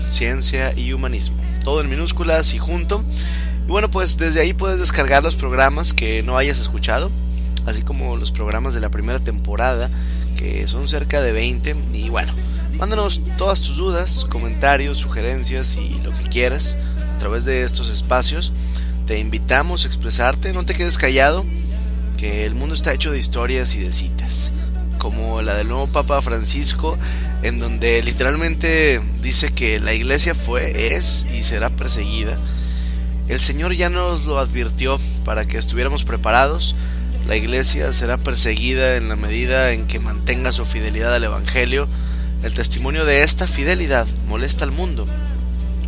ciencia 0.09 0.75
y 0.77 0.93
humanismo. 0.93 1.39
Todo 1.65 1.81
en 1.81 1.89
minúsculas 1.89 2.53
y 2.55 2.59
junto. 2.59 3.03
Y 3.65 3.69
bueno, 3.69 3.91
pues 3.91 4.17
desde 4.17 4.41
ahí 4.41 4.53
puedes 4.53 4.79
descargar 4.79 5.23
los 5.23 5.37
programas 5.37 5.93
que 5.93 6.23
no 6.23 6.37
hayas 6.37 6.61
escuchado 6.61 7.11
así 7.67 7.83
como 7.83 8.17
los 8.17 8.33
programas 8.33 8.75
de 8.75 8.81
la 8.81 8.91
primera 8.91 9.21
temporada, 9.21 9.91
que 10.37 10.67
son 10.69 10.89
cerca 10.89 11.23
de 11.23 11.33
20. 11.33 11.77
Y 11.93 12.09
bueno, 12.09 12.33
mándanos 12.79 13.21
todas 13.37 13.61
tus 13.61 13.77
dudas, 13.77 14.27
comentarios, 14.29 14.99
sugerencias 14.99 15.77
y 15.77 16.01
lo 16.03 16.11
que 16.17 16.29
quieras 16.29 16.77
a 17.17 17.19
través 17.19 17.45
de 17.45 17.63
estos 17.63 17.89
espacios. 17.89 18.53
Te 19.07 19.19
invitamos 19.19 19.85
a 19.85 19.87
expresarte, 19.87 20.53
no 20.53 20.65
te 20.65 20.75
quedes 20.75 20.99
callado, 20.99 21.45
que 22.17 22.47
el 22.47 22.55
mundo 22.55 22.75
está 22.75 22.93
hecho 22.93 23.11
de 23.11 23.19
historias 23.19 23.75
y 23.75 23.81
de 23.81 23.93
citas, 23.93 24.51
como 24.99 25.43
la 25.43 25.57
del 25.57 25.69
nuevo 25.69 25.87
Papa 25.87 26.23
Francisco, 26.23 26.97
en 27.43 27.59
donde 27.59 28.03
literalmente 28.03 29.03
dice 29.21 29.53
que 29.53 29.79
la 29.79 29.93
iglesia 29.93 30.35
fue, 30.35 30.97
es 30.97 31.27
y 31.35 31.43
será 31.43 31.69
perseguida. 31.69 32.39
El 33.29 33.41
Señor 33.41 33.73
ya 33.73 33.89
nos 33.89 34.25
lo 34.27 34.39
advirtió 34.39 34.99
para 35.25 35.47
que 35.47 35.57
estuviéramos 35.57 36.05
preparados. 36.05 36.77
La 37.27 37.37
iglesia 37.37 37.93
será 37.95 38.19
perseguida 38.19 38.97
en 38.97 39.09
la 39.09 39.17
medida 39.17 39.73
en 39.73 39.87
que 39.87 39.99
mantenga 39.99 40.53
su 40.53 40.67
fidelidad 40.67 41.15
al 41.15 41.25
Evangelio. 41.25 41.89
El 42.43 42.53
testimonio 42.53 43.07
de 43.07 43.23
esta 43.23 43.47
fidelidad 43.47 44.07
molesta 44.29 44.65
al 44.65 44.73
mundo, 44.73 45.07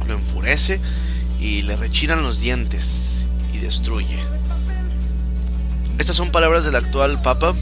lo 0.09 0.15
enfurece 0.15 0.81
y 1.39 1.63
le 1.63 1.77
rechinan 1.77 2.23
los 2.23 2.41
dientes 2.41 3.27
y 3.53 3.59
destruye. 3.59 4.19
Estas 5.99 6.17
son 6.17 6.31
palabras 6.31 6.65
del 6.65 6.77
actual 6.77 7.21
Papa, 7.21 7.55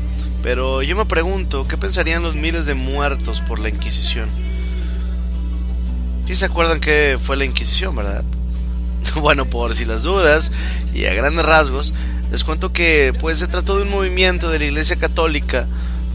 pero 0.42 0.82
yo 0.82 0.94
me 0.94 1.06
pregunto, 1.06 1.66
¿qué 1.66 1.76
pensarían 1.76 2.22
los 2.22 2.36
miles 2.36 2.66
de 2.66 2.74
muertos 2.74 3.40
por 3.40 3.58
la 3.58 3.70
Inquisición? 3.70 4.28
¿Sí 6.26 6.36
se 6.36 6.44
acuerdan 6.44 6.78
que 6.78 7.18
fue 7.20 7.36
la 7.36 7.44
Inquisición, 7.44 7.96
verdad? 7.96 8.24
bueno, 9.20 9.48
por 9.48 9.74
si 9.74 9.84
las 9.84 10.02
dudas 10.02 10.52
y 10.94 11.06
a 11.06 11.14
grandes 11.14 11.44
rasgos, 11.44 11.92
les 12.30 12.44
cuento 12.44 12.72
que 12.72 13.12
pues 13.20 13.38
se 13.38 13.46
trató 13.46 13.76
de 13.76 13.82
un 13.82 13.90
movimiento 13.90 14.50
de 14.50 14.58
la 14.58 14.64
Iglesia 14.64 14.96
Católica 14.96 15.66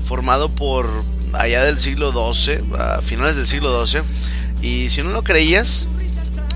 formado 0.06 0.50
por 0.50 0.90
allá 1.34 1.64
del 1.64 1.78
siglo 1.78 2.12
XII, 2.12 2.62
a 2.78 3.02
finales 3.02 3.36
del 3.36 3.48
siglo 3.48 3.86
XII, 3.86 4.02
y 4.62 4.90
si 4.90 5.04
no 5.04 5.12
lo 5.12 5.24
creías, 5.24 5.88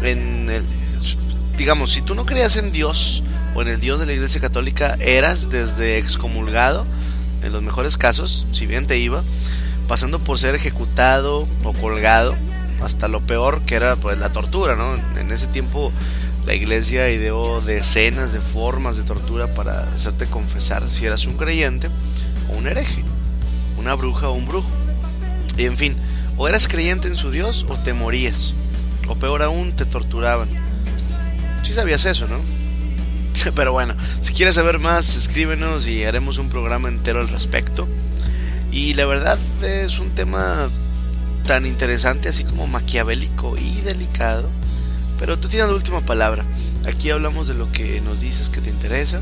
en 0.02 0.50
el, 0.50 0.63
digamos, 1.58 1.91
si 1.91 2.02
tú 2.02 2.15
no 2.15 2.26
creías 2.26 2.56
en 2.56 2.72
Dios 2.72 3.24
o 3.56 3.62
en 3.62 3.67
el 3.67 3.80
Dios 3.80 4.00
de 4.00 4.06
la 4.06 4.13
Iglesia 4.13 4.41
Católica, 4.41 4.98
eras 5.00 5.50
desde 5.50 5.98
excomulgado, 5.98 6.86
en 7.43 7.52
los 7.52 7.62
mejores 7.62 7.98
casos, 7.98 8.48
si 8.52 8.65
bien 8.65 8.88
te 8.88 8.98
iba, 8.98 9.24
pasando 9.88 10.24
por 10.24 10.39
ser 10.39 10.56
ejecutado 10.56 11.48
o 11.63 11.74
colgado, 11.74 12.36
hasta 12.84 13.08
lo 13.08 13.22
peor 13.22 13.62
que 13.62 13.76
era 13.76 13.96
pues 13.96 14.17
la 14.17 14.32
tortura, 14.32 14.76
¿no? 14.76 14.96
En 15.19 15.32
ese 15.32 15.48
tiempo 15.48 15.91
la 16.46 16.54
iglesia 16.54 17.10
ideó 17.10 17.62
decenas 17.62 18.34
de 18.34 18.41
formas 18.41 18.98
de 18.98 19.04
tortura 19.04 19.54
para 19.54 19.84
hacerte 19.93 20.26
confesar 20.26 20.89
si 20.89 21.06
eras 21.06 21.26
un 21.26 21.38
creyente 21.38 21.89
o 22.50 22.58
un 22.58 22.67
hereje, 22.67 23.04
una 23.78 23.93
bruja 23.96 24.30
o 24.30 24.34
un 24.34 24.46
brujo. 24.46 24.69
Y 25.58 25.65
en 25.65 25.78
fin, 25.78 25.96
o 26.38 26.48
eras 26.48 26.67
creyente 26.67 27.08
en 27.08 27.15
su 27.15 27.32
Dios 27.32 27.65
o 27.69 27.78
te 27.78 27.93
morías, 27.93 28.54
o 29.08 29.15
peor 29.15 29.43
aún, 29.43 29.76
te 29.76 29.86
torturaban. 29.86 30.50
Si 31.62 31.74
sabías 31.74 32.06
eso, 32.06 32.28
¿no? 32.28 32.39
Pero 33.56 33.72
bueno, 33.72 33.96
si 34.19 34.34
quieres 34.34 34.56
saber 34.56 34.80
más, 34.80 35.15
escríbenos 35.15 35.88
y 35.88 36.04
haremos 36.04 36.38
un 36.38 36.50
programa 36.50 36.89
entero 36.89 37.22
al 37.22 37.30
respecto. 37.30 37.88
Y 38.72 38.96
la 38.96 39.06
verdad 39.06 39.38
es 39.62 40.00
un 40.00 40.12
tema 40.12 40.69
tan 41.45 41.65
interesante 41.65 42.29
así 42.29 42.43
como 42.43 42.67
maquiavélico 42.67 43.58
y 43.58 43.82
delicado. 43.82 44.49
Pero 45.19 45.38
tú 45.38 45.47
tienes 45.47 45.69
la 45.69 45.75
última 45.75 46.01
palabra. 46.01 46.43
Aquí 46.86 47.12
hablamos 47.12 47.47
de 47.47 47.53
lo 47.53 47.71
que 47.71 48.01
nos 48.01 48.21
dices 48.21 48.49
que 48.49 48.62
te 48.62 48.69
interesa. 48.69 49.21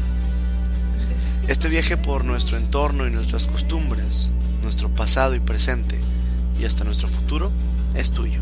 Este 1.47 1.67
viaje 1.67 1.97
por 1.97 2.23
nuestro 2.23 2.57
entorno 2.57 3.07
y 3.07 3.11
nuestras 3.11 3.47
costumbres, 3.47 4.31
nuestro 4.61 4.89
pasado 4.89 5.35
y 5.35 5.39
presente 5.39 5.99
y 6.59 6.65
hasta 6.65 6.83
nuestro 6.83 7.07
futuro 7.07 7.51
es 7.95 8.11
tuyo. 8.11 8.41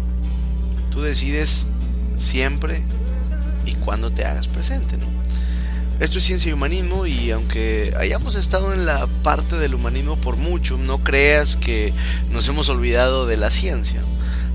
Tú 0.92 1.02
decides 1.02 1.68
siempre 2.16 2.84
y 3.66 3.76
cuando 3.76 4.12
te 4.12 4.26
hagas 4.26 4.48
presente, 4.48 4.98
¿no? 4.98 5.19
Esto 6.00 6.18
es 6.18 6.24
ciencia 6.24 6.50
y 6.50 6.54
humanismo 6.54 7.06
y 7.06 7.32
aunque 7.32 7.94
hayamos 7.98 8.36
estado 8.36 8.74
en 8.74 8.86
la 8.86 9.08
parte 9.22 9.58
del 9.58 9.76
humanismo 9.76 10.16
por 10.16 10.38
mucho, 10.38 10.78
no 10.78 11.04
creas 11.04 11.58
que 11.58 11.94
nos 12.32 12.48
hemos 12.48 12.70
olvidado 12.70 13.26
de 13.26 13.36
la 13.36 13.52
ciencia. 13.52 14.02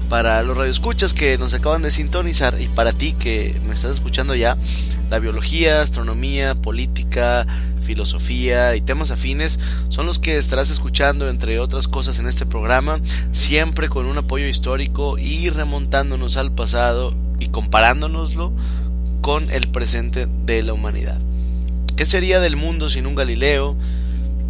Para 0.09 0.43
los 0.43 0.57
radioescuchas 0.57 1.13
que 1.13 1.37
nos 1.37 1.53
acaban 1.53 1.83
de 1.83 1.91
sintonizar 1.91 2.59
y 2.63 2.69
para 2.69 2.93
ti 2.93 3.13
que 3.13 3.61
me 3.67 3.75
estás 3.75 3.93
escuchando 3.93 4.35
ya, 4.35 4.57
la 5.11 5.19
biología, 5.19 5.83
astronomía, 5.83 6.55
política, 6.55 7.47
filosofía 7.83 8.75
y 8.75 8.81
temas 8.81 9.11
afines 9.11 9.61
son 9.91 10.07
los 10.07 10.19
que 10.19 10.39
estarás 10.39 10.71
escuchando 10.71 11.29
entre 11.29 11.59
otras 11.59 11.89
cosas 11.89 12.19
en 12.21 12.27
este 12.27 12.47
programa, 12.47 13.01
siempre 13.33 13.91
con 13.91 14.07
un 14.07 14.17
apoyo 14.17 14.47
histórico 14.47 15.19
y 15.19 15.51
remontándonos 15.51 16.39
al 16.39 16.53
pasado 16.53 17.15
y 17.39 17.49
comparándonoslo 17.49 18.55
con 19.21 19.51
el 19.51 19.71
presente 19.71 20.27
de 20.47 20.63
la 20.63 20.73
humanidad. 20.73 21.21
¿Qué 21.97 22.07
sería 22.07 22.41
del 22.41 22.57
mundo 22.57 22.91
sin 22.91 23.07
un 23.07 23.15
Galileo, 23.15 23.77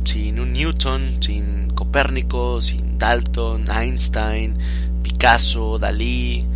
sin 0.04 0.40
un 0.40 0.54
Newton, 0.54 1.18
sin 1.20 1.68
Copérnico, 1.68 2.62
sin 2.62 2.96
Dalton, 2.96 3.70
Einstein, 3.70 4.57
Picasso, 5.02 5.78
Dalí, 5.78 6.46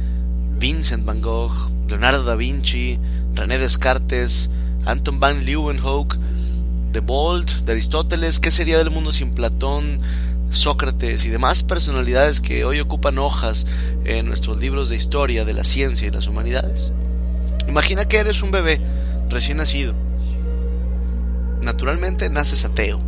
Vincent 0.58 1.04
van 1.04 1.20
Gogh, 1.20 1.52
Leonardo 1.88 2.24
da 2.24 2.36
Vinci, 2.36 2.98
René 3.34 3.58
Descartes, 3.58 4.48
Anton 4.86 5.20
van 5.20 5.44
Leeuwenhoek, 5.44 6.16
De 6.90 7.00
Bolt, 7.00 7.50
de 7.66 7.72
Aristóteles? 7.72 8.40
¿Qué 8.40 8.50
sería 8.50 8.78
del 8.78 8.90
mundo 8.90 9.12
sin 9.12 9.34
Platón, 9.34 10.00
Sócrates 10.48 11.26
y 11.26 11.28
demás 11.28 11.64
personalidades 11.64 12.40
que 12.40 12.64
hoy 12.64 12.80
ocupan 12.80 13.18
hojas 13.18 13.66
en 14.06 14.24
nuestros 14.24 14.58
libros 14.58 14.88
de 14.88 14.96
historia 14.96 15.44
de 15.44 15.52
la 15.52 15.64
ciencia 15.64 16.08
y 16.08 16.10
las 16.10 16.28
humanidades? 16.28 16.94
Imagina 17.68 18.06
que 18.06 18.16
eres 18.16 18.42
un 18.42 18.52
bebé 18.52 18.80
recién 19.28 19.58
nacido 19.58 20.07
naturalmente 21.68 22.30
naces 22.30 22.64
ateo. 22.64 22.98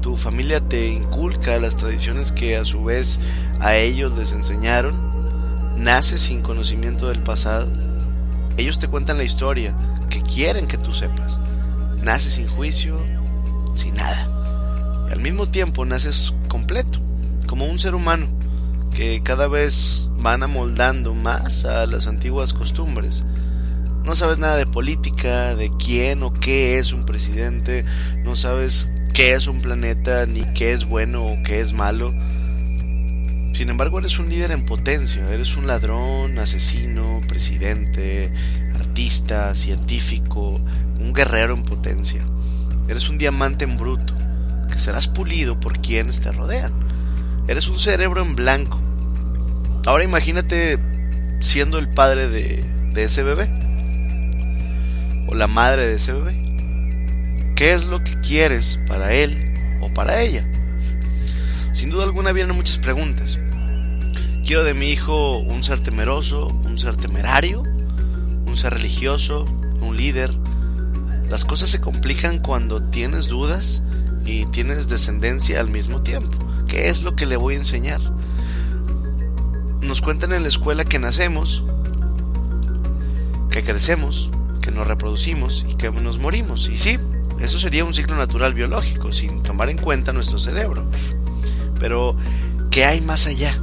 Tu 0.00 0.16
familia 0.16 0.60
te 0.60 0.86
inculca 0.90 1.58
las 1.58 1.76
tradiciones 1.76 2.30
que 2.30 2.56
a 2.56 2.64
su 2.64 2.84
vez 2.84 3.18
a 3.58 3.74
ellos 3.74 4.16
les 4.16 4.32
enseñaron. 4.32 4.94
Naces 5.76 6.20
sin 6.20 6.40
conocimiento 6.40 7.08
del 7.08 7.24
pasado. 7.24 7.68
Ellos 8.56 8.78
te 8.78 8.86
cuentan 8.86 9.18
la 9.18 9.24
historia 9.24 9.76
que 10.08 10.22
quieren 10.22 10.68
que 10.68 10.78
tú 10.78 10.94
sepas. 10.94 11.40
Naces 12.00 12.34
sin 12.34 12.46
juicio, 12.46 12.96
sin 13.74 13.96
nada. 13.96 15.06
Y 15.08 15.12
al 15.12 15.20
mismo 15.20 15.48
tiempo 15.48 15.84
naces 15.84 16.32
completo, 16.46 17.00
como 17.48 17.64
un 17.64 17.80
ser 17.80 17.96
humano, 17.96 18.28
que 18.94 19.20
cada 19.24 19.48
vez 19.48 20.10
van 20.18 20.44
amoldando 20.44 21.12
más 21.12 21.64
a 21.64 21.88
las 21.88 22.06
antiguas 22.06 22.52
costumbres 22.52 23.24
no 24.04 24.14
sabes 24.14 24.38
nada 24.38 24.56
de 24.56 24.66
política, 24.66 25.54
de 25.54 25.70
quién 25.78 26.22
o 26.22 26.32
qué 26.32 26.78
es 26.78 26.92
un 26.92 27.06
presidente, 27.06 27.86
no 28.22 28.36
sabes 28.36 28.90
qué 29.14 29.32
es 29.32 29.46
un 29.46 29.62
planeta, 29.62 30.26
ni 30.26 30.44
qué 30.52 30.72
es 30.72 30.84
bueno 30.84 31.24
o 31.24 31.42
qué 31.42 31.60
es 31.60 31.72
malo. 31.72 32.14
Sin 33.54 33.70
embargo, 33.70 33.98
eres 33.98 34.18
un 34.18 34.28
líder 34.28 34.50
en 34.50 34.64
potencia, 34.66 35.30
eres 35.32 35.56
un 35.56 35.66
ladrón, 35.66 36.38
asesino, 36.38 37.22
presidente, 37.26 38.32
artista, 38.74 39.54
científico, 39.54 40.60
un 41.00 41.14
guerrero 41.14 41.54
en 41.54 41.62
potencia. 41.62 42.20
Eres 42.88 43.08
un 43.08 43.16
diamante 43.16 43.64
en 43.64 43.78
bruto, 43.78 44.14
que 44.70 44.78
serás 44.78 45.08
pulido 45.08 45.58
por 45.60 45.80
quienes 45.80 46.20
te 46.20 46.30
rodean. 46.30 46.74
Eres 47.48 47.68
un 47.68 47.78
cerebro 47.78 48.22
en 48.22 48.36
blanco. 48.36 48.82
Ahora 49.86 50.04
imagínate 50.04 50.78
siendo 51.40 51.78
el 51.78 51.88
padre 51.88 52.28
de, 52.28 52.64
de 52.92 53.04
ese 53.04 53.22
bebé 53.22 53.63
la 55.34 55.46
madre 55.46 55.86
de 55.86 55.96
ese 55.96 56.12
bebé? 56.12 56.44
¿Qué 57.56 57.72
es 57.72 57.86
lo 57.86 58.02
que 58.02 58.20
quieres 58.20 58.80
para 58.86 59.12
él 59.12 59.54
o 59.80 59.92
para 59.92 60.20
ella? 60.20 60.44
Sin 61.72 61.90
duda 61.90 62.04
alguna 62.04 62.32
vienen 62.32 62.56
muchas 62.56 62.78
preguntas. 62.78 63.38
Quiero 64.44 64.64
de 64.64 64.74
mi 64.74 64.90
hijo 64.90 65.38
un 65.38 65.64
ser 65.64 65.80
temeroso, 65.80 66.48
un 66.48 66.78
ser 66.78 66.96
temerario, 66.96 67.62
un 67.62 68.56
ser 68.56 68.74
religioso, 68.74 69.44
un 69.80 69.96
líder. 69.96 70.30
Las 71.28 71.44
cosas 71.44 71.70
se 71.70 71.80
complican 71.80 72.38
cuando 72.38 72.82
tienes 72.82 73.28
dudas 73.28 73.82
y 74.24 74.44
tienes 74.46 74.88
descendencia 74.88 75.60
al 75.60 75.68
mismo 75.68 76.02
tiempo. 76.02 76.36
¿Qué 76.68 76.88
es 76.88 77.02
lo 77.02 77.16
que 77.16 77.26
le 77.26 77.36
voy 77.36 77.54
a 77.54 77.58
enseñar? 77.58 78.00
Nos 79.80 80.00
cuentan 80.00 80.32
en 80.32 80.42
la 80.42 80.48
escuela 80.48 80.84
que 80.84 80.98
nacemos, 80.98 81.64
que 83.50 83.62
crecemos, 83.62 84.30
que 84.64 84.70
nos 84.70 84.86
reproducimos 84.86 85.66
y 85.68 85.74
que 85.74 85.90
nos 85.90 86.18
morimos. 86.18 86.70
Y 86.70 86.78
sí, 86.78 86.96
eso 87.38 87.58
sería 87.58 87.84
un 87.84 87.92
ciclo 87.92 88.16
natural 88.16 88.54
biológico, 88.54 89.12
sin 89.12 89.42
tomar 89.42 89.68
en 89.68 89.76
cuenta 89.76 90.14
nuestro 90.14 90.38
cerebro. 90.38 90.90
Pero, 91.78 92.16
¿qué 92.70 92.86
hay 92.86 93.02
más 93.02 93.26
allá? 93.26 93.54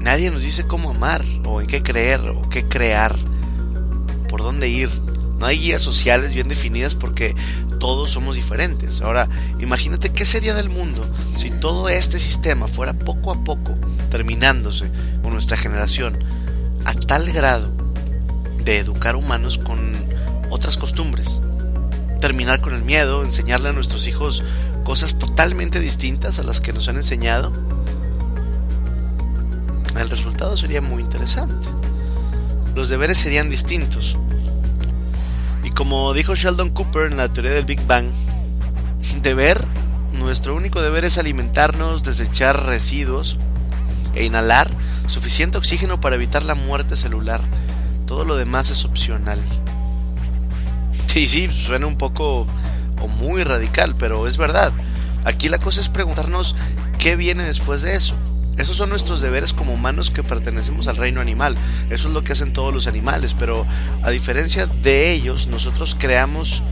Nadie 0.00 0.32
nos 0.32 0.42
dice 0.42 0.66
cómo 0.66 0.90
amar, 0.90 1.24
o 1.44 1.60
en 1.60 1.68
qué 1.68 1.84
creer, 1.84 2.20
o 2.20 2.48
qué 2.48 2.64
crear, 2.64 3.14
por 4.28 4.42
dónde 4.42 4.68
ir, 4.68 4.90
No 5.38 5.44
hay 5.44 5.58
guías 5.58 5.82
sociales 5.82 6.32
bien 6.32 6.48
definidas 6.48 6.94
porque 6.94 7.36
todos 7.78 8.10
somos 8.10 8.36
diferentes. 8.36 9.02
Ahora, 9.02 9.28
imagínate 9.60 10.08
qué 10.08 10.24
sería 10.24 10.54
del 10.54 10.70
mundo 10.70 11.06
si 11.36 11.50
todo 11.50 11.90
este 11.90 12.18
sistema 12.18 12.66
fuera 12.66 12.94
poco 12.94 13.32
a 13.32 13.44
poco 13.44 13.76
terminándose 14.10 14.90
con 15.22 15.34
nuestra 15.34 15.58
generación 15.58 16.24
a 16.86 16.94
tal 16.94 17.30
grado 17.32 17.75
de 18.66 18.78
educar 18.78 19.14
humanos 19.14 19.58
con 19.58 19.94
otras 20.50 20.76
costumbres. 20.76 21.40
Terminar 22.20 22.60
con 22.60 22.74
el 22.74 22.82
miedo, 22.82 23.22
enseñarle 23.22 23.68
a 23.68 23.72
nuestros 23.72 24.08
hijos 24.08 24.42
cosas 24.84 25.18
totalmente 25.18 25.78
distintas 25.78 26.40
a 26.40 26.42
las 26.42 26.60
que 26.60 26.72
nos 26.72 26.88
han 26.88 26.96
enseñado. 26.96 27.52
El 29.96 30.10
resultado 30.10 30.56
sería 30.56 30.80
muy 30.80 31.02
interesante. 31.02 31.68
Los 32.74 32.88
deberes 32.88 33.18
serían 33.18 33.48
distintos. 33.48 34.18
Y 35.62 35.70
como 35.70 36.12
dijo 36.12 36.34
Sheldon 36.34 36.70
Cooper 36.70 37.10
en 37.10 37.18
la 37.18 37.28
teoría 37.28 37.52
del 37.52 37.64
Big 37.64 37.86
Bang, 37.86 38.06
deber, 39.22 39.64
nuestro 40.12 40.56
único 40.56 40.82
deber 40.82 41.04
es 41.04 41.18
alimentarnos, 41.18 42.02
desechar 42.02 42.66
residuos 42.66 43.38
e 44.14 44.24
inhalar 44.24 44.68
suficiente 45.06 45.56
oxígeno 45.56 46.00
para 46.00 46.16
evitar 46.16 46.42
la 46.42 46.56
muerte 46.56 46.96
celular. 46.96 47.40
Todo 48.06 48.24
lo 48.24 48.36
demás 48.36 48.70
es 48.70 48.84
opcional. 48.84 49.38
Sí, 51.06 51.28
sí, 51.28 51.48
suena 51.50 51.86
un 51.86 51.96
poco 51.96 52.46
o 53.00 53.08
muy 53.08 53.44
radical, 53.44 53.94
pero 53.98 54.26
es 54.26 54.36
verdad. 54.36 54.72
Aquí 55.24 55.48
la 55.48 55.58
cosa 55.58 55.80
es 55.80 55.88
preguntarnos 55.88 56.54
qué 56.98 57.16
viene 57.16 57.42
después 57.42 57.82
de 57.82 57.94
eso. 57.94 58.14
Esos 58.56 58.76
son 58.76 58.88
nuestros 58.88 59.20
deberes 59.20 59.52
como 59.52 59.74
humanos 59.74 60.10
que 60.10 60.22
pertenecemos 60.22 60.88
al 60.88 60.96
reino 60.96 61.20
animal. 61.20 61.56
Eso 61.90 62.08
es 62.08 62.14
lo 62.14 62.24
que 62.24 62.32
hacen 62.32 62.52
todos 62.52 62.72
los 62.72 62.86
animales, 62.86 63.34
pero 63.38 63.66
a 64.02 64.10
diferencia 64.10 64.66
de 64.66 65.12
ellos, 65.12 65.48
nosotros 65.48 65.96
creamos 65.98 66.62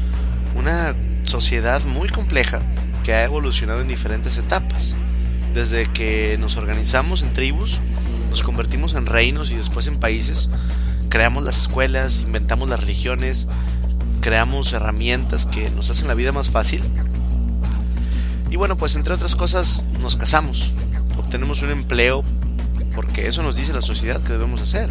una 0.55 0.94
sociedad 1.25 1.83
muy 1.85 2.09
compleja 2.09 2.62
que 3.03 3.12
ha 3.12 3.25
evolucionado 3.25 3.81
en 3.81 3.88
diferentes 3.88 4.38
etapas. 4.38 4.97
Desde 5.53 5.87
que 5.87 6.37
nos 6.40 6.57
organizamos 6.57 7.23
en 7.23 7.33
tribus, 7.33 7.81
nos 8.31 8.42
convertimos 8.42 8.94
en 8.94 9.07
reinos 9.07 9.51
y 9.51 9.57
después 9.57 9.87
en 9.87 9.97
países, 9.97 10.49
creamos 11.09 11.43
las 11.45 11.59
escuelas, 11.59 12.21
inventamos 12.21 12.69
las 12.69 12.81
religiones, 12.81 13.49
creamos 14.21 14.73
herramientas 14.73 15.47
que 15.47 15.71
nos 15.71 15.90
hacen 15.90 16.09
la 16.09 16.14
vida 16.14 16.33
más 16.33 16.51
fácil. 16.51 16.83
Y 18.51 18.57
bueno, 18.57 18.77
pues 18.77 18.97
entre 18.97 19.14
otras 19.14 19.35
cosas 19.35 19.85
nos 20.01 20.17
casamos, 20.17 20.73
obtenemos 21.19 21.62
un 21.62 21.71
empleo 21.71 22.25
porque 22.95 23.27
eso 23.27 23.43
nos 23.43 23.57
dice 23.57 23.73
la 23.73 23.81
sociedad 23.81 24.23
que 24.23 24.33
debemos 24.33 24.61
hacer. 24.61 24.90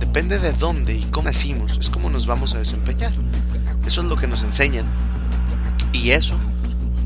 Depende 0.00 0.38
de 0.38 0.52
dónde 0.52 0.94
y 0.94 1.02
cómo 1.04 1.26
nacimos, 1.26 1.76
es 1.78 1.90
como 1.90 2.08
nos 2.08 2.26
vamos 2.26 2.54
a 2.54 2.58
desempeñar. 2.58 3.12
Eso 3.86 4.00
es 4.00 4.06
lo 4.08 4.16
que 4.16 4.26
nos 4.26 4.42
enseñan. 4.42 4.86
Y 5.92 6.10
eso 6.10 6.38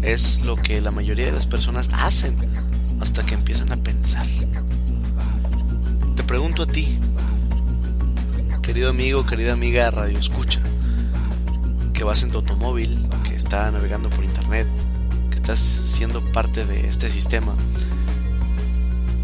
es 0.03 0.43
lo 0.43 0.57
que 0.57 0.81
la 0.81 0.91
mayoría 0.91 1.27
de 1.27 1.33
las 1.33 1.47
personas 1.47 1.91
hacen 1.93 2.37
hasta 3.01 3.25
que 3.25 3.35
empiezan 3.35 3.71
a 3.73 3.77
pensar. 3.77 4.27
Te 6.17 6.25
pregunto 6.25 6.63
a 6.63 6.67
ti, 6.67 6.99
querido 8.63 8.91
amigo, 8.91 9.27
querida 9.27 9.53
amiga 9.53 9.91
Radio 9.91 10.19
Escucha, 10.19 10.61
que 11.93 12.05
vas 12.05 12.23
en 12.23 12.31
tu 12.31 12.39
automóvil, 12.39 13.09
que 13.25 13.35
está 13.35 13.71
navegando 13.71 14.11
por 14.11 14.25
internet, 14.25 14.67
que 15.31 15.37
estás 15.37 15.59
siendo 15.59 16.25
parte 16.33 16.65
de 16.65 16.89
este 16.89 17.11
sistema. 17.11 17.57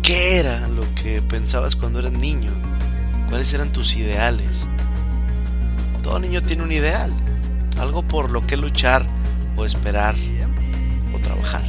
¿Qué 0.03 0.39
era 0.39 0.69
lo 0.69 0.83
que 0.95 1.23
pensabas 1.23 1.77
cuando 1.77 1.99
eras 1.99 2.13
niño? 2.13 2.53
¿Cuáles 3.29 3.53
eran 3.53 3.73
tus 3.73 3.97
ideales? 3.97 4.69
Todo 6.03 6.19
niño 6.19 6.43
tiene 6.43 6.63
un 6.63 6.73
ideal, 6.73 7.13
algo 7.79 8.03
por 8.07 8.31
lo 8.31 8.47
que 8.47 8.57
luchar 8.57 9.07
o 9.57 9.65
esperar 9.65 10.15
o 11.15 11.19
trabajar. 11.19 11.65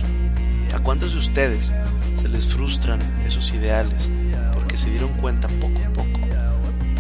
¿A 0.74 0.80
cuántos 0.80 1.14
de 1.14 1.20
ustedes 1.20 1.74
se 2.14 2.30
les 2.30 2.54
frustran 2.54 3.02
esos 3.26 3.52
ideales 3.52 4.12
se 4.78 4.90
dieron 4.92 5.14
cuenta 5.14 5.48
poco 5.48 5.80
a 5.84 5.94
poco 5.94 6.20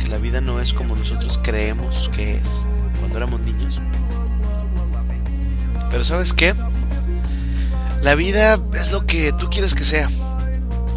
que 0.01 0.07
la 0.07 0.17
vida 0.17 0.41
no 0.41 0.59
es 0.59 0.73
como 0.73 0.95
nosotros 0.95 1.39
creemos 1.43 2.09
que 2.13 2.35
es 2.35 2.65
cuando 2.99 3.17
éramos 3.17 3.41
niños? 3.41 3.81
Pero 5.89 6.03
¿sabes 6.03 6.33
qué? 6.33 6.53
La 8.01 8.15
vida 8.15 8.59
es 8.73 8.91
lo 8.91 9.05
que 9.05 9.31
tú 9.33 9.49
quieres 9.49 9.75
que 9.75 9.83
sea. 9.83 10.09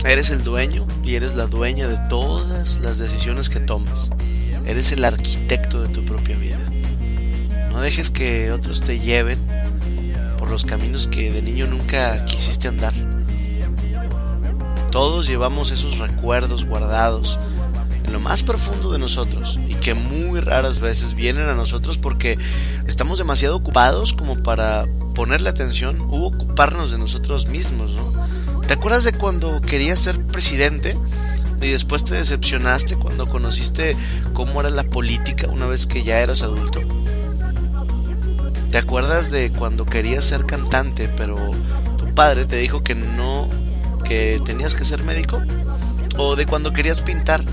Eres 0.04 0.30
el 0.30 0.42
dueño 0.42 0.86
y 1.04 1.16
eres 1.16 1.34
la 1.34 1.46
dueña 1.46 1.86
de 1.86 1.98
todas 2.08 2.80
las 2.80 2.98
decisiones 2.98 3.48
que 3.48 3.60
tomas. 3.60 4.10
Eres 4.66 4.92
el 4.92 5.04
arquitecto 5.04 5.82
de 5.82 5.88
tu 5.88 6.04
propia 6.04 6.36
vida. 6.36 6.58
No 7.70 7.80
dejes 7.80 8.10
que 8.10 8.52
otros 8.52 8.80
te 8.80 8.98
lleven 8.98 9.38
por 10.38 10.50
los 10.50 10.64
caminos 10.64 11.06
que 11.06 11.30
de 11.30 11.42
niño 11.42 11.66
nunca 11.66 12.24
quisiste 12.24 12.68
andar. 12.68 13.19
Todos 14.90 15.28
llevamos 15.28 15.70
esos 15.70 15.98
recuerdos 15.98 16.64
guardados 16.64 17.38
en 18.04 18.12
lo 18.12 18.18
más 18.18 18.42
profundo 18.42 18.90
de 18.90 18.98
nosotros 18.98 19.60
y 19.68 19.74
que 19.74 19.94
muy 19.94 20.40
raras 20.40 20.80
veces 20.80 21.14
vienen 21.14 21.48
a 21.48 21.54
nosotros 21.54 21.96
porque 21.96 22.38
estamos 22.88 23.18
demasiado 23.18 23.54
ocupados 23.54 24.12
como 24.12 24.36
para 24.36 24.88
ponerle 25.14 25.48
atención 25.48 26.00
u 26.00 26.24
ocuparnos 26.24 26.90
de 26.90 26.98
nosotros 26.98 27.48
mismos. 27.48 27.96
¿Te 28.66 28.74
acuerdas 28.74 29.04
de 29.04 29.12
cuando 29.12 29.60
querías 29.60 30.00
ser 30.00 30.26
presidente 30.26 30.98
y 31.62 31.70
después 31.70 32.04
te 32.04 32.16
decepcionaste 32.16 32.96
cuando 32.96 33.28
conociste 33.28 33.96
cómo 34.32 34.60
era 34.60 34.70
la 34.70 34.84
política 34.84 35.46
una 35.46 35.66
vez 35.66 35.86
que 35.86 36.02
ya 36.02 36.18
eras 36.18 36.42
adulto? 36.42 36.80
¿Te 38.70 38.78
acuerdas 38.78 39.30
de 39.30 39.52
cuando 39.52 39.86
querías 39.86 40.24
ser 40.24 40.46
cantante 40.46 41.08
pero 41.16 41.36
tu 41.96 42.12
padre 42.12 42.44
te 42.44 42.56
dijo 42.56 42.82
que 42.82 42.96
no 42.96 43.48
que 44.10 44.40
tenías 44.44 44.74
que 44.74 44.84
ser 44.84 45.04
médico? 45.04 45.40
¿O 46.18 46.34
de 46.34 46.44
cuando 46.44 46.72
querías 46.72 47.00
pintar 47.00 47.44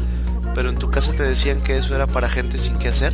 pero 0.56 0.72
en 0.72 0.80
tu 0.80 0.90
casa 0.90 1.14
te 1.14 1.22
decían 1.22 1.62
que 1.62 1.78
eso 1.78 1.94
era 1.94 2.08
para 2.08 2.30
gente 2.30 2.58
sin 2.58 2.80
qué 2.80 2.88
hacer? 2.88 3.14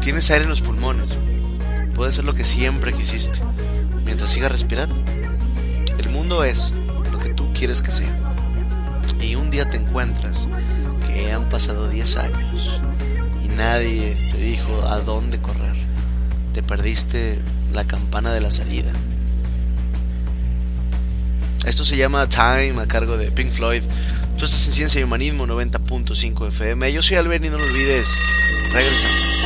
Tienes 0.00 0.30
aire 0.30 0.44
en 0.44 0.48
los 0.48 0.62
pulmones. 0.62 1.18
Puede 1.94 2.12
ser 2.12 2.24
lo 2.24 2.32
que 2.32 2.46
siempre 2.46 2.94
quisiste, 2.94 3.40
mientras 4.06 4.30
sigas 4.30 4.50
respirando. 4.50 4.94
El 5.98 6.08
mundo 6.08 6.44
es 6.44 6.72
lo 7.12 7.18
que 7.18 7.34
tú 7.34 7.52
quieres 7.52 7.82
que 7.82 7.92
sea. 7.92 8.34
Y 9.20 9.34
un 9.34 9.50
día 9.50 9.68
te 9.68 9.76
encuentras 9.76 10.48
que 11.06 11.30
han 11.30 11.46
pasado 11.50 11.90
10 11.90 12.16
años 12.16 12.80
y 13.44 13.48
nadie 13.48 14.16
te 14.30 14.38
dijo 14.38 14.88
a 14.88 15.00
dónde 15.00 15.42
correr. 15.42 15.76
Te 16.54 16.62
perdiste 16.62 17.38
la 17.74 17.86
campana 17.86 18.32
de 18.32 18.40
la 18.40 18.50
salida. 18.50 18.94
Esto 21.64 21.84
se 21.84 21.96
llama 21.96 22.28
Time 22.28 22.80
a 22.80 22.86
cargo 22.86 23.16
de 23.16 23.30
Pink 23.30 23.50
Floyd. 23.50 23.82
Tú 24.38 24.44
estás 24.44 24.66
en 24.66 24.72
Ciencia 24.72 25.00
y 25.00 25.04
Humanismo 25.04 25.46
90.5 25.46 26.48
FM. 26.48 26.92
Yo 26.92 27.02
soy 27.02 27.18
Albert 27.18 27.44
y 27.44 27.50
no 27.50 27.58
lo 27.58 27.64
olvides. 27.64 28.08
Regresamos. 28.72 29.39